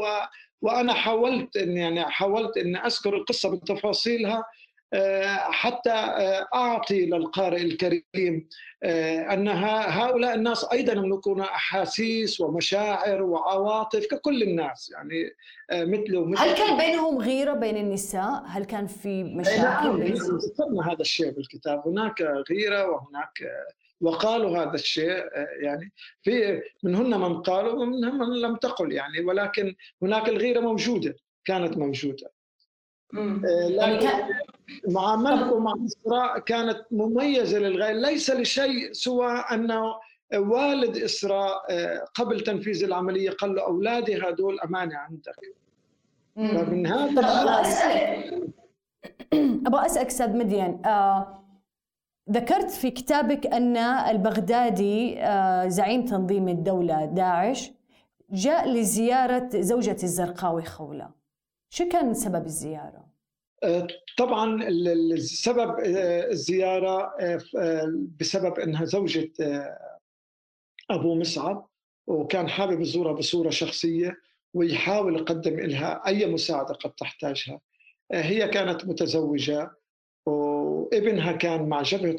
وأنا 0.62 0.94
حاولت 0.94 1.58
إن 1.58 1.78
يعني 1.78 2.06
حاولت 2.06 2.58
إن 2.58 2.76
أذكر 2.76 3.16
القصة 3.16 3.56
بتفاصيلها 3.56 4.44
حتى 5.52 5.90
آه، 5.90 6.48
أعطي 6.56 7.06
للقارئ 7.06 7.62
الكريم 7.62 8.50
آه، 8.84 9.34
أن 9.34 9.48
هؤلاء 9.48 10.36
الناس 10.36 10.66
أيضا 10.72 10.94
يملكون 10.94 11.42
أحاسيس 11.42 12.42
ومشاعر 12.42 13.24
وعواطف 13.24 14.06
ككل 14.06 14.44
الناس 14.44 14.92
يعني 14.92 15.36
مثله 15.72 16.26
مثل 16.26 16.42
هل 16.42 16.56
كان 16.56 16.78
بينهم 16.78 17.18
غيرة 17.18 17.54
بين 17.54 17.78
النساء؟ 17.78 18.44
هل 18.46 18.66
كان 18.66 18.88
في 18.88 19.24
مشاكل؟ 19.24 19.60
نعم 19.60 20.04
ذكرنا 20.04 20.88
هذا 20.88 21.02
الشيء 21.02 21.32
بالكتاب 21.32 21.88
هناك 21.88 22.22
غيرة 22.52 22.90
وهناك 22.90 23.44
وقالوا 24.02 24.58
هذا 24.58 24.74
الشيء 24.74 25.24
يعني 25.62 25.92
في 26.24 26.62
منهن 26.84 27.20
من 27.20 27.42
قالوا 27.42 27.74
ومنهم 27.74 28.30
من 28.30 28.42
لم 28.42 28.56
تقل 28.56 28.92
يعني 28.92 29.20
ولكن 29.20 29.76
هناك 30.02 30.30
الغيرة 30.30 30.60
موجودة 30.60 31.16
كانت 31.46 31.78
موجودة 31.78 32.32
لكن 33.70 34.10
معاملته 34.88 35.60
مع 35.60 35.74
إسراء 35.86 36.40
كانت 36.40 36.82
مميزة 36.92 37.60
للغاية 37.60 37.94
ليس 37.94 38.30
لشيء 38.30 38.94
سوى 38.94 39.32
أنه 39.32 39.96
والد 40.36 40.98
إسراء 40.98 41.66
آه، 41.70 42.06
قبل 42.14 42.40
تنفيذ 42.40 42.84
العملية 42.84 43.30
قال 43.30 43.56
له 43.56 43.66
أولادي 43.66 44.22
هذول 44.22 44.60
أمانة 44.60 44.98
عندك. 44.98 45.36
فمن 46.36 46.88
هذا 46.88 47.22
أبغى 47.22 47.62
أسألك. 47.62 48.44
أبغى 49.68 49.86
أسألك 49.86 50.08
أستاذ 50.08 50.38
مدين 50.38 50.86
آه 50.86 51.44
ذكرت 52.32 52.72
في 52.72 52.92
كتابك 52.92 53.48
أن 53.48 53.78
البغدادي 53.78 55.20
آه 55.20 55.68
زعيم 55.68 56.06
تنظيم 56.06 56.48
الدولة 56.48 57.06
داعش 57.06 57.72
جاء 58.32 58.70
لزيارة 58.70 59.50
زوجة 59.54 59.98
الزرقاوي 60.04 60.64
خولة. 60.64 61.10
شو 61.70 61.90
كان 61.90 62.14
سبب 62.14 62.46
الزيارة؟ 62.46 63.07
آه، 63.64 63.88
طبعا 64.18 64.68
السبب 64.68 65.70
آه، 65.80 66.32
الزيارة 66.32 67.16
آه، 67.20 68.08
بسبب 68.20 68.60
إنها 68.60 68.86
زوجة 68.86 69.32
أبو 70.90 71.16
مصعب 71.16 71.70
وكان 72.08 72.50
حابب 72.50 72.82
يزورها 72.82 73.14
بصورة 73.14 73.50
شخصية 73.50 74.18
ويحاول 74.54 75.16
يقدم 75.16 75.60
لها 75.60 76.08
أي 76.08 76.26
مساعدة 76.26 76.74
قد 76.74 76.92
تحتاجها. 76.92 77.60
هي 78.12 78.48
كانت 78.48 78.86
متزوجة 78.86 79.72
وابنها 80.26 81.32
كان 81.32 81.70
مع 81.70 81.82
جبهة 81.82 82.18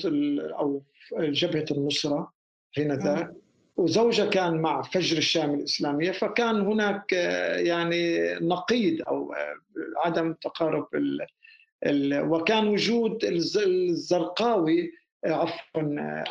أو 0.59 0.83
جبهة 1.13 1.65
النصرة 1.71 2.33
حينذاك 2.73 3.35
وزوجها 3.79 4.27
كان 4.27 4.61
مع 4.61 4.83
فجر 4.83 5.19
الشام 5.19 5.55
الإسلامية 5.55 6.11
فكان 6.11 6.61
هناك 6.61 7.13
يعني 7.57 8.35
نقيض 8.35 9.03
أو 9.09 9.35
عدم 9.97 10.33
تقارب 10.33 10.87
ال 10.95 11.27
ال 11.87 12.21
وكان 12.31 12.69
وجود 12.69 13.25
الزرقاوي 13.57 14.93
عفوا 15.25 15.83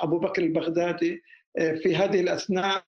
أبو 0.03 0.19
بكر 0.19 0.41
البغدادي 0.43 1.21
في 1.57 1.95
هذه 1.95 2.19
الأثناء 2.19 2.83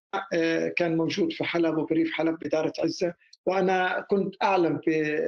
كان 0.78 0.98
موجود 0.98 1.34
في 1.34 1.44
حلب 1.44 1.78
وبريف 1.78 2.12
حلب 2.12 2.40
بدارة 2.40 2.74
عزة. 2.80 3.14
وأنا 3.46 4.06
كنت 4.10 4.36
أعلم 4.44 4.82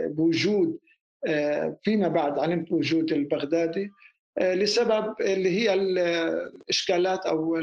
بوجود 0.08 0.78
فيما 1.84 2.08
بعد 2.08 2.40
علمت 2.40 2.70
بوجود 2.70 3.12
البغدادي. 3.14 3.92
لسبب 4.40 5.16
اللي 5.22 5.50
هي 5.50 5.74
الإشكالات 5.74 7.26
أو 7.26 7.58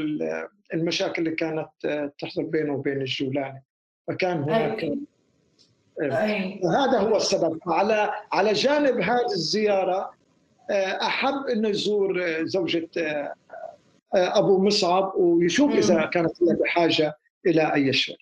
المشاكل 0.73 1.21
اللي 1.21 1.35
كانت 1.35 1.69
تحصل 2.19 2.43
بينه 2.43 2.73
وبين 2.73 3.01
الجولاني. 3.01 3.63
فكان 4.07 4.43
هناك 4.43 4.85
هذا 6.65 6.99
هو 6.99 7.17
السبب. 7.17 7.59
على 7.67 8.11
على 8.31 8.53
جانب 8.53 9.01
هذه 9.01 9.31
الزيارة 9.31 10.11
آه، 10.69 11.01
أحب 11.01 11.47
انه 11.53 11.69
يزور 11.69 12.43
زوجة 12.45 12.89
آه، 12.97 13.33
أبو 14.13 14.63
مصعب 14.63 15.13
ويشوف 15.15 15.71
إذا 15.71 16.05
كانت 16.05 16.43
هي 16.43 16.55
بحاجة 16.55 17.17
إلى 17.45 17.73
أي 17.73 17.93
شيء. 17.93 18.17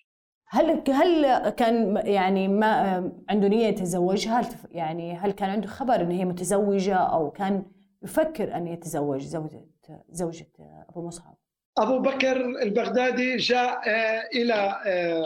هل 0.50 0.82
هل 0.88 1.48
كان 1.48 2.02
يعني 2.04 2.48
ما 2.48 3.12
عنده 3.30 3.48
نية 3.48 3.66
يتزوجها؟ 3.66 4.48
يعني 4.72 5.16
هل 5.16 5.30
كان 5.30 5.50
عنده 5.50 5.66
خبر 5.68 5.94
إن 6.00 6.10
هي 6.10 6.24
متزوجة 6.24 6.94
أو 6.94 7.30
كان 7.30 7.62
يفكر 8.02 8.56
أن 8.56 8.66
يتزوج 8.66 9.20
زوجة 9.20 9.64
زوجة 10.10 10.46
أبو 10.90 11.06
مصعب. 11.06 11.34
أبو 11.78 11.98
بكر 11.98 12.36
البغدادي 12.62 13.36
جاء 13.36 13.88
آه، 13.88 14.28
إلى 14.34 14.80
آه، 14.86 15.24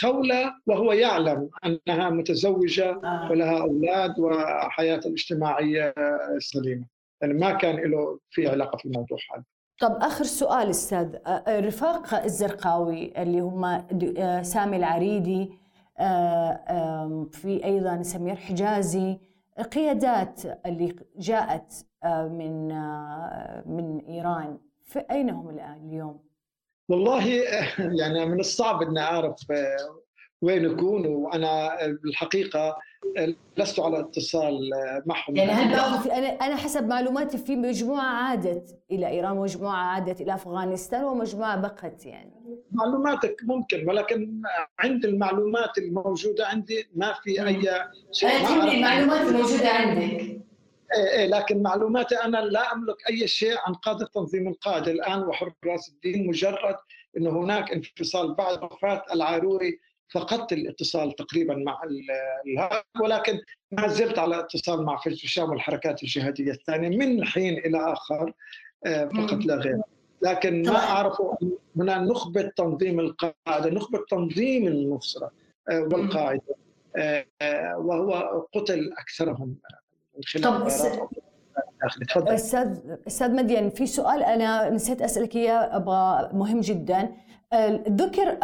خولة 0.00 0.54
وهو 0.66 0.92
يعلم 0.92 1.50
أنها 1.64 2.10
متزوجة 2.10 2.90
آه. 2.90 3.30
ولها 3.30 3.60
أولاد 3.60 4.18
وحياة 4.18 5.00
اجتماعية 5.06 5.94
سليمة. 6.38 6.86
يعني 7.20 7.34
ما 7.34 7.52
كان 7.52 7.76
له 7.76 8.18
في 8.30 8.48
علاقة 8.48 8.76
في 8.76 8.84
الموضوع 8.86 9.18
هذا 9.34 9.44
طب 9.80 9.98
آخر 10.00 10.24
سؤال 10.24 10.70
أستاذ 10.70 11.16
رفاق 11.48 12.14
الزرقاوي 12.14 13.22
اللي 13.22 13.40
هم 13.40 13.84
سامي 14.42 14.76
العريدي 14.76 15.50
في 17.32 17.60
أيضا 17.64 18.02
سمير 18.02 18.36
حجازي 18.36 19.18
قيادات 19.60 20.42
اللي 20.66 20.96
جاءت 21.16 21.86
من 22.04 22.68
من 23.66 24.00
إيران 24.08 24.58
في 24.84 24.98
أين 25.10 25.30
هم 25.30 25.48
الآن 25.50 25.88
اليوم؟ 25.88 26.32
والله 26.88 27.28
يعني 28.00 28.26
من 28.26 28.40
الصعب 28.40 28.82
أن 28.82 28.98
أعرف 28.98 29.50
آه، 29.50 30.02
وين 30.42 30.64
يكونوا 30.64 31.16
وأنا 31.26 31.76
بالحقيقة 31.86 32.68
آه، 32.68 32.76
لست 33.56 33.80
على 33.80 34.00
اتصال 34.00 34.70
معهم. 35.06 35.36
يعني 35.36 35.50
هل 35.50 35.74
أنا 36.10 36.28
أنا 36.28 36.56
حسب 36.56 36.86
معلوماتي 36.88 37.38
في 37.38 37.56
مجموعة 37.56 38.04
عادت 38.06 38.78
إلى 38.90 39.08
إيران 39.08 39.38
ومجموعة 39.38 39.76
عادت 39.76 40.20
إلى 40.20 40.34
أفغانستان 40.34 41.04
ومجموعة 41.04 41.56
بقت 41.60 42.06
يعني. 42.06 42.32
معلوماتك 42.72 43.36
ممكن 43.44 43.88
ولكن 43.88 44.42
عند 44.78 45.04
المعلومات 45.04 45.78
الموجودة 45.78 46.46
عندي 46.46 46.88
ما 46.94 47.12
في 47.12 47.46
أي 47.46 47.62
شيء. 48.12 48.30
المعلومات 48.72 49.20
الموجودة 49.28 49.68
عندك. 49.68 50.02
إيه 50.02 51.10
إيه 51.18 51.26
لكن 51.26 51.62
معلوماتي 51.62 52.14
أنا 52.14 52.36
لا 52.38 52.72
أملك 52.72 52.96
أي 53.10 53.26
شيء 53.28 53.54
عن 53.66 53.74
قادة 53.74 54.06
تنظيم 54.14 54.48
القاعدة 54.48 54.92
الآن 54.92 55.22
وحراس 55.22 55.88
الدين 55.88 56.26
مجرد 56.28 56.76
انه 57.16 57.30
هناك 57.30 57.72
انفصال. 57.72 58.34
بعد 58.34 58.62
وفاه 58.62 59.04
العاروري 59.12 59.78
فقدت 60.12 60.52
الاتصال 60.52 61.12
تقريبا 61.12 61.54
مع 61.54 61.80
ولكن 63.02 63.40
ما 63.70 63.88
زلت 63.88 64.18
على 64.18 64.40
اتصال 64.40 64.84
مع 64.84 64.96
حزب 64.96 65.24
الشام 65.24 65.50
والحركات 65.50 66.02
الجهادية 66.02 66.50
الثانية 66.50 66.98
من 66.98 67.24
حين 67.24 67.58
إلى 67.58 67.92
آخر 67.92 68.32
آه، 68.86 69.04
فقط 69.04 69.44
لا 69.44 69.54
غير. 69.54 69.80
لكن 70.22 70.62
ما 70.62 70.78
اعرفه 70.78 71.38
هنا 71.76 71.98
نخبة 71.98 72.50
تنظيم 72.56 73.00
القاعدة 73.00 73.70
نخبة 73.70 74.04
تنظيم 74.10 74.66
النصرة 74.66 75.30
آه، 75.70 75.80
والقاعدة 75.80 76.54
وهو 77.76 78.44
قتل 78.54 78.92
أكثرهم 78.98 79.56
من 80.16 80.24
خلال 80.24 80.66
أستاذ 82.28 82.78
أستاذ 83.06 83.34
مدين 83.34 83.70
في 83.70 83.86
سؤال 83.86 84.22
أنا 84.22 84.70
نسيت 84.70 85.02
أسألك 85.02 85.36
إياه 85.36 85.76
أبغى 85.76 86.30
مهم 86.32 86.60
جدا. 86.60 87.12
ذكر 87.88 88.38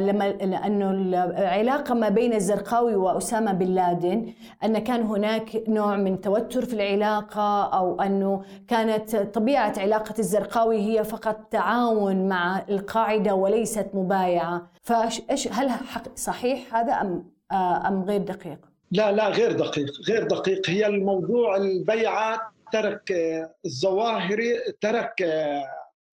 لما 0.00 0.34
انه 0.66 0.90
العلاقة 0.90 1.94
ما 1.94 2.08
بين 2.08 2.34
الزرقاوي 2.34 2.94
وأسامة 2.94 3.52
بن 3.52 3.66
لادن 3.66 4.32
أن 4.64 4.78
كان 4.78 5.02
هناك 5.02 5.62
نوع 5.68 5.96
من 5.96 6.20
توتر 6.20 6.64
في 6.64 6.74
العلاقة 6.74 7.64
أو 7.64 8.00
أنه 8.02 8.42
كانت 8.68 9.16
طبيعة 9.16 9.74
علاقة 9.78 10.14
الزرقاوي 10.18 10.76
هي 10.76 11.04
فقط 11.04 11.36
تعاون 11.50 12.28
مع 12.28 12.64
القاعدة 12.68 13.34
وليست 13.34 13.86
مبايعة. 13.94 14.70
فايش 14.82 15.48
هل 15.52 15.70
صحيح 16.16 16.76
هذا 16.76 16.92
ام 16.92 17.24
أم 17.52 18.04
غير 18.04 18.20
دقيق؟ 18.20 18.58
لا 18.90 19.12
لا 19.12 19.28
غير 19.28 19.52
دقيق. 19.52 19.90
غير 20.08 20.26
دقيق. 20.26 20.70
هي 20.70 20.86
الموضوع 20.86 21.56
البيعات 21.56 22.40
ترك 22.72 23.12
الظواهري 23.66 24.52
ترك 24.80 25.14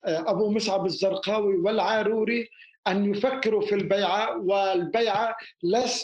أبو 0.05 0.51
مصعب 0.51 0.85
الزرقاوي 0.85 1.57
والعاروري 1.57 2.49
أن 2.87 3.11
يفكروا 3.11 3.61
في 3.61 3.75
البيعه 3.75 4.37
والبيعه 4.37 5.35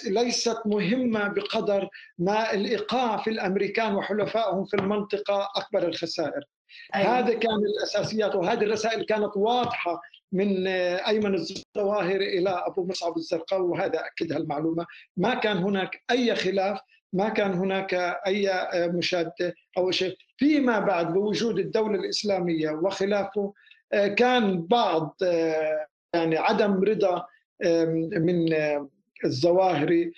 ليست 0.05 0.57
مهمة 0.65 1.27
بقدر 1.27 1.89
ما 2.17 2.53
الإيقاع 2.53 3.17
في 3.17 3.29
الأمريكان 3.29 3.95
وحلفائهم 3.95 4.65
في 4.65 4.73
المنطقة 4.73 5.47
أكبر 5.55 5.87
الخسائر. 5.87 6.43
أيوة. 6.95 7.19
هذا 7.19 7.33
كان 7.33 7.59
الأساسيات 7.77 8.35
وهذه 8.35 8.63
الرسائل 8.63 9.05
كانت 9.05 9.31
واضحة 9.35 10.01
من 10.31 10.67
أيمن 10.67 11.35
الظواهري 11.35 12.39
إلى 12.39 12.49
أبو 12.49 12.85
مصعب 12.85 13.17
الزرقاوي 13.17 13.69
وهذا 13.69 13.99
اكد 13.99 14.33
هالمعلومه، 14.33 14.85
ما 15.17 15.33
كان 15.35 15.57
هناك 15.57 16.03
أي 16.11 16.35
خلاف 16.35 16.79
ما 17.13 17.29
كان 17.29 17.53
هناك 17.53 17.93
أي 18.27 18.49
مشادة 18.73 19.53
أو 19.77 19.91
شيء 19.91 20.15
فيما 20.37 20.79
بعد 20.79 21.13
بوجود 21.13 21.59
الدولة 21.59 21.99
الإسلامية 21.99 22.69
وخلافه 22.69 23.53
كان 24.17 24.61
بعض 24.61 25.17
يعني 26.13 26.37
عدم 26.37 26.83
رضا 26.83 27.25
من 28.17 28.53
الظواهري 29.25 30.13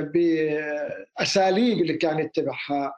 بأساليب 0.00 1.78
اللي 1.78 1.94
كان 1.94 2.18
يتبعها 2.18 2.94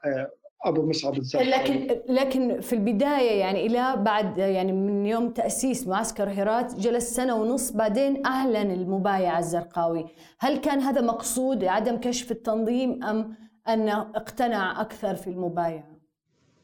أبو 0.65 0.89
مصعب 0.89 1.17
الزرقاوي 1.17 1.51
لكن 1.51 2.01
لكن 2.09 2.61
في 2.61 2.73
البداية 2.73 3.41
يعني 3.41 3.67
إلى 3.67 3.97
بعد 3.97 4.39
يعني 4.39 4.73
من 4.73 5.07
يوم 5.07 5.31
تأسيس 5.31 5.87
معسكر 5.87 6.29
هرات 6.29 6.75
جلس 6.75 7.17
سنة 7.17 7.35
ونص 7.35 7.71
بعدين 7.71 8.27
اعلن 8.27 8.71
المبايعة 8.71 9.39
الزرقاوي، 9.39 10.07
هل 10.39 10.57
كان 10.57 10.81
هذا 10.81 11.01
مقصود 11.01 11.65
عدم 11.65 11.97
كشف 11.97 12.31
التنظيم 12.31 13.05
أم 13.05 13.37
انه 13.69 14.01
اقتنع 14.01 14.81
أكثر 14.81 15.15
في 15.15 15.27
المبايعة؟ 15.27 15.99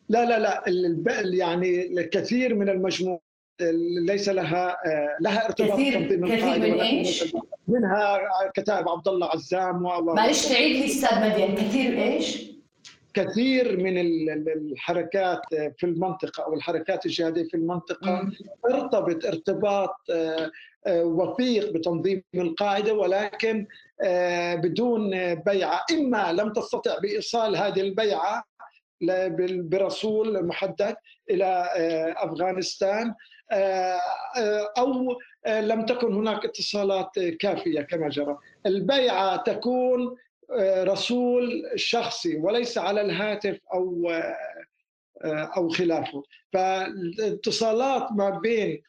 لا 0.09 0.25
لا 0.25 0.39
لا 0.39 0.65
يعني 1.35 1.87
الكثير 1.87 2.55
من 2.55 2.69
المجموعات 2.69 3.24
ليس 4.07 4.29
لها 4.29 4.77
لها 5.21 5.47
ارتباط 5.47 5.73
كثير 5.73 6.09
كثير 6.09 6.59
من 6.59 6.81
إيش؟ 6.81 7.35
منها 7.69 8.19
كتائب 8.55 8.89
عبد 8.89 9.09
الله 9.09 9.27
عزام 9.27 9.85
و 9.85 10.15
معلش 10.15 10.49
تعيد 10.49 10.77
لي 10.77 10.87
أستاذ 10.87 11.21
مدين 11.21 11.55
كثير 11.55 12.03
إيش؟ 12.03 12.55
كثير 13.15 13.77
من 13.77 13.99
الحركات 14.49 15.41
في 15.51 15.85
المنطقة 15.87 16.45
أو 16.45 16.55
الحركات 16.55 17.07
الجهادية 17.07 17.45
في 17.45 17.55
المنطقة 17.55 18.31
ارتبط 18.67 19.27
ارتباط 19.27 19.97
آه، 20.11 20.51
آه، 20.87 21.05
وثيق 21.05 21.73
بتنظيم 21.73 22.23
القاعدة 22.35 22.95
ولكن 22.95 23.67
آه، 24.03 24.55
بدون 24.55 25.35
بيعة 25.35 25.85
إما 25.91 26.33
لم 26.33 26.53
تستطع 26.53 26.99
بإيصال 26.99 27.57
هذه 27.57 27.81
البيعة 27.81 28.45
برسول 29.43 30.47
محدد 30.47 30.97
إلى 31.31 31.69
أفغانستان 32.17 33.15
أو 34.79 35.19
لم 35.47 35.87
تكن 35.87 36.15
هناك 36.15 36.45
اتصالات 36.45 37.19
كافية 37.41 37.81
كما 37.81 38.09
جرى. 38.09 38.39
البيعة 38.67 39.37
تكون 39.37 40.17
رسول 40.61 41.73
شخصي 41.77 42.37
وليس 42.37 42.79
على 42.79 43.01
الهاتف 43.01 43.59
أو 43.75 44.13
أو 45.57 45.69
خلافه. 45.69 46.23
فالاتصالات 46.53 48.13
ما 48.13 48.31
بين 48.31 48.83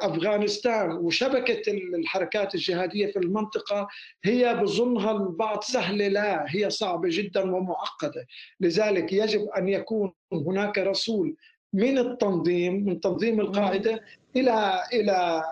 أفغانستان 0.00 0.90
وشبكة 0.90 1.72
الحركات 1.72 2.54
الجهادية 2.54 3.12
في 3.12 3.18
المنطقة 3.18 3.88
هي 4.24 4.54
بظنها 4.54 5.12
البعض 5.12 5.62
سهلة. 5.62 6.08
لا 6.08 6.44
هي 6.48 6.70
صعبة 6.70 7.08
جدا 7.12 7.56
ومعقدة. 7.56 8.26
لذلك 8.60 9.12
يجب 9.12 9.48
أن 9.48 9.68
يكون 9.68 10.12
هناك 10.32 10.78
رسول 10.78 11.36
من 11.74 11.98
التنظيم 11.98 12.84
من 12.84 13.00
تنظيم 13.00 13.40
القاعدة 13.40 14.00
إلى 14.36 14.82
إلى 14.92 15.42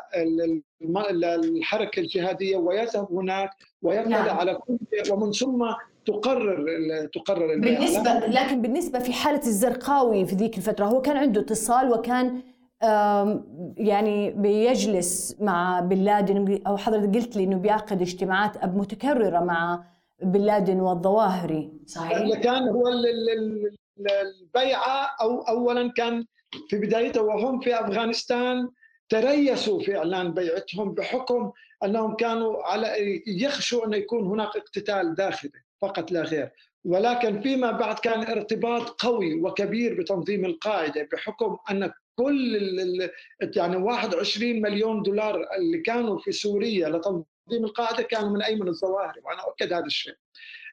الحركة 1.35 2.01
الجهادية 2.01 2.57
ويذهب 2.57 3.13
هناك 3.13 3.51
ويطلع 3.83 4.27
نعم. 4.27 4.39
على 4.39 4.55
كل 4.55 4.79
شيء 4.95 5.15
ومن 5.15 5.33
ثم 5.33 5.67
تقرر 6.07 6.67
تقرر 7.15 7.61
بالنسبة 7.61 8.13
لكن 8.13 8.63
بالنسبة 8.63 8.99
في 8.99 9.13
حالة 9.13 9.47
الزرقاوي 9.47 10.27
في 10.27 10.35
ذيك 10.35 10.59
الفترة 10.59 10.85
هو 10.85 11.01
كان 11.01 11.17
عنده 11.17 11.41
اتصال 11.41 11.93
وكان 11.93 12.43
يعني 13.77 14.31
بيجلس 14.31 15.37
مع 15.41 15.81
بن 15.81 15.99
لادن 15.99 16.61
أو 16.67 16.77
حضرتك 16.77 17.15
قلت 17.15 17.37
لي 17.37 17.45
إنه 17.45 17.57
بيعقد 17.57 18.03
اجتماعات 18.03 18.65
متكررة 18.65 19.41
مع 19.41 19.85
بن 20.23 20.41
لادن 20.41 20.81
والظواهري 20.81 21.73
صحيح؟ 21.87 22.41
كان 22.41 22.69
هو 22.69 22.89
البيعه 23.99 25.11
أو 25.21 25.43
اولا 25.43 25.93
كان 25.93 26.27
في 26.69 26.79
بدايته 26.79 27.23
وهم 27.23 27.61
في 27.61 27.81
أفغانستان 27.81 28.69
تريسوا 29.09 29.81
في 29.83 29.97
إعلان 29.97 30.35
بيعتهم 30.35 30.95
بحكم 30.95 31.53
أنهم 31.85 32.17
كانوا 32.17 32.63
على 32.63 33.23
يخشوا 33.27 33.87
أن 33.87 33.93
يكون 33.95 34.27
هناك 34.27 34.57
اقتتال 34.57 35.15
داخلي 35.15 35.51
فقط 35.83 36.13
لا 36.13 36.23
غير 36.23 36.51
ولكن 36.85 37.41
فيما 37.43 37.71
بعد 37.71 37.99
كان 37.99 38.21
ارتباط 38.27 38.89
قوي 38.89 39.35
وكبير 39.43 40.01
بتنظيم 40.01 40.45
القاعدة 40.45 41.09
بحكم 41.13 41.57
أن 41.71 41.93
كل 42.17 43.11
يعني 43.57 43.77
21 43.77 44.61
مليون 44.63 45.03
دولار 45.03 45.47
اللي 45.57 45.79
كانوا 45.79 46.19
في 46.19 46.33
سوريا 46.33 46.89
لتنظيم 46.89 47.25
القاعدة 47.65 48.03
كانوا 48.03 48.31
من 48.31 48.43
أيمن 48.43 48.69
الظواهري 48.69 49.21
وأنا 49.25 49.43
أؤكد 49.43 49.73
هذا 49.73 49.87
الشيء. 49.87 50.15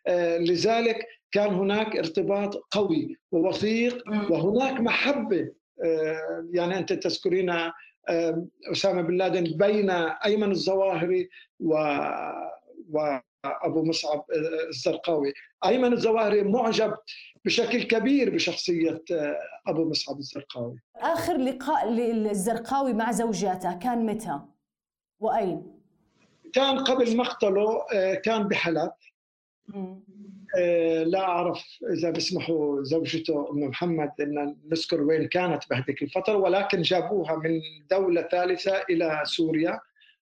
آه، 0.10 0.38
لذلك 0.38 1.08
كان 1.32 1.54
هناك 1.54 1.98
ارتباط 1.98 2.56
قوي 2.56 3.18
ووثيق 3.32 4.04
وهناك 4.30 4.80
محبة 4.80 5.52
آه، 5.84 6.48
يعني 6.54 6.78
أنت 6.78 6.94
تذكرين 6.94 7.54
أسامة 8.72 9.02
بن 9.02 9.18
لادن 9.18 9.44
بين 9.58 9.90
أيمن 9.90 10.52
الظواهري 10.52 11.30
و 11.60 11.74
وابو 12.90 13.86
مصعب 13.86 14.26
الزرقاوي. 14.70 15.34
أيمن 15.66 15.94
الظواهري 15.94 16.44
معجب 16.44 16.94
بشكل 17.46 17.84
كبير 17.84 18.30
بشخصية 18.30 19.04
أبو 19.68 19.90
مصعب 19.90 20.18
الزرقاوي. 20.18 20.76
آخر 20.96 21.38
لقاء 21.38 21.90
للزرقاوي 21.90 22.94
مع 22.94 23.12
زوجاته 23.12 23.74
كان 23.74 24.06
متى؟ 24.06 24.40
وأين؟ 25.20 25.80
كان 26.54 26.80
قبل 26.80 27.18
مقتله 27.18 27.86
كان 28.24 28.48
بحلب. 28.48 28.78
آه، 28.78 29.09
لا 31.06 31.20
أعرف 31.20 31.66
إذا 31.94 32.10
بيسمحوا 32.10 32.84
زوجته 32.84 33.50
أم 33.52 33.60
محمد 33.60 34.12
أن 34.20 34.56
نذكر 34.72 35.02
وين 35.02 35.28
كانت 35.28 35.64
بهذيك 35.70 36.02
الفترة 36.04 36.36
ولكن 36.36 36.82
جابوها 36.82 37.36
من 37.36 37.62
دولة 37.92 38.22
ثالثة 38.22 38.84
إلى 38.90 39.22
سوريا 39.24 39.80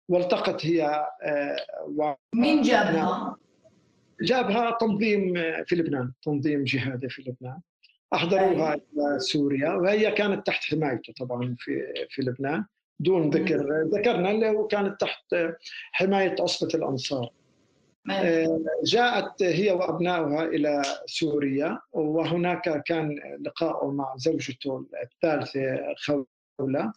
والتقت 0.09 0.67
هي 0.67 1.07
آه، 1.23 2.17
مين 2.35 2.63
جابها؟ 2.63 3.37
جابها 4.23 4.77
تنظيم 4.81 5.35
في 5.67 5.77
لبنان 5.77 6.13
تنظيم 6.23 6.65
جهادي 6.65 7.09
في 7.09 7.23
لبنان 7.23 7.61
أحضروها 8.15 8.49
أيوة. 8.49 8.75
إلى 8.75 9.19
سوريا 9.19 9.71
وهي 9.71 10.11
كانت 10.11 10.47
تحت 10.47 10.65
حمايته 10.65 11.13
طبعا 11.13 11.57
في 11.59 11.95
في 12.11 12.23
لبنان 12.23 12.65
دون 13.01 13.31
ذكر 13.31 13.83
ذكرنا 13.83 14.31
اللي 14.31 14.49
هو 14.49 14.67
كانت 14.67 15.01
تحت 15.01 15.37
حماية 15.93 16.37
عصبة 16.41 16.69
الأنصار 16.75 17.25
آه، 17.25 17.44
جاءت 18.85 19.43
هي 19.43 19.73
وأبنائها 19.73 20.45
إلى 20.45 20.83
سوريا 21.07 21.79
وهناك 21.93 22.83
كان 22.83 23.19
لقاء 23.41 23.87
مع 23.87 24.15
زوجته 24.17 24.87
الثالثة 25.03 25.95
خولة. 25.97 26.93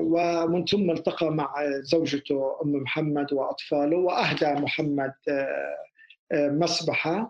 ومن 0.00 0.64
ثم 0.64 0.90
التقى 0.90 1.30
مع 1.30 1.54
زوجته 1.80 2.56
أم 2.64 2.72
محمد 2.72 3.32
وأطفاله 3.32 3.96
وأهدى 3.96 4.46
محمد 4.46 5.12
مسبحة. 6.32 7.28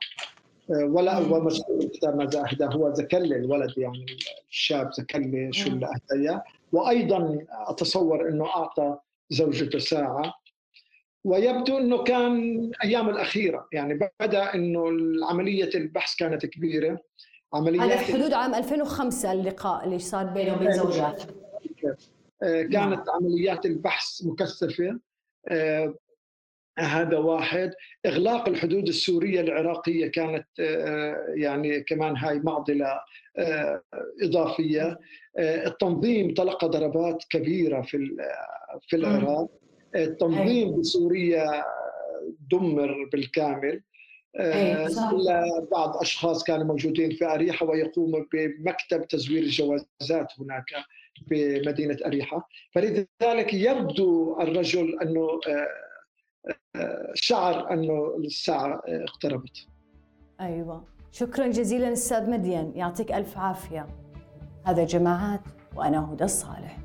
ولا 0.71 1.15
هو 1.15 1.41
مسؤول 1.41 1.91
ماذا 2.05 2.41
أهدى 2.41 2.65
هو 2.65 2.95
زكلي 2.95 3.37
الولد 3.37 3.79
يعني 3.79 4.07
الشاب 4.51 4.93
زكلي 4.93 5.53
شو 5.53 5.69
اللي 5.69 5.87
اهداه 5.87 6.45
وأيضا 6.73 7.39
أتصور 7.51 8.29
إنه 8.29 8.47
أعطى 8.47 8.99
زوجته 9.31 9.79
ساعة. 9.79 10.35
ويبدو 11.29 11.79
إنه 11.79 12.03
كان 12.03 12.71
أيام 12.85 13.09
الأخيرة. 13.09 13.69
يعني 13.73 14.11
بدأ 14.21 14.55
إنه 14.55 14.89
عمليه 15.31 15.71
البحث 15.75 16.17
كانت 16.17 16.47
كبيرة. 16.47 17.01
عمليات 17.55 17.83
هذا 17.83 17.97
في 17.97 18.13
حدود 18.13 18.33
عام 18.33 18.55
2005 18.55 19.33
اللقاء 19.33 19.85
اللي 19.85 19.99
صار 19.99 20.25
بينه 20.25 20.55
وبين 20.57 20.73
زوجات 20.73 21.23
آه، 22.43 22.63
كانت 22.63 22.73
نعم. 22.73 23.05
عمليات 23.15 23.67
البحث 23.67 24.25
مكثفة. 24.25 24.99
آه، 25.49 25.95
هذا 26.79 27.19
واحد. 27.19 27.73
إغلاق 28.07 28.49
الحدود 28.49 28.89
السورية 28.89 29.41
العراقية 29.41 30.07
كانت 30.07 30.47
يعني 31.35 31.81
كمان 31.81 32.17
هاي 32.17 32.39
معضلة 32.39 33.01
إضافية. 34.23 34.99
التنظيم 35.39 36.35
تلقى 36.35 36.69
ضربات 36.69 37.25
كبيرة 37.31 37.83
في 37.83 38.17
في 38.89 38.97
العراق. 38.97 39.49
التنظيم 39.95 40.81
بسوريا 40.81 41.65
دمر 42.51 43.09
بالكامل. 43.13 43.83
إلا 44.37 45.67
بعض 45.73 45.97
أشخاص 45.97 46.45
كانوا 46.45 46.67
موجودين 46.67 47.11
في 47.11 47.25
أريحة 47.25 47.67
ويقوموا 47.67 48.21
بمكتب 48.33 49.09
تزوير 49.09 49.43
الجوازات 49.43 50.33
هناك 50.41 50.65
بمدينة 51.31 51.97
أريحة. 52.07 52.49
فلذلك 52.73 53.55
يبدو 53.55 54.41
الرجل 54.41 54.99
أنه 55.03 55.29
شعر 57.15 57.73
أنه 57.73 58.17
الساعة 58.17 58.83
اقتربت. 58.87 59.67
أيوه. 60.41 60.85
شكرا 61.13 61.47
جزيلا 61.47 61.93
أستاذ 61.93 62.31
مدين. 62.31 62.73
يعطيك 62.77 63.13
ألف 63.13 63.39
عافية. 63.39 63.87
هذا 64.65 64.85
جماعات 64.85 65.41
وأنا 65.77 66.13
هدى 66.13 66.25
الصالح. 66.25 66.79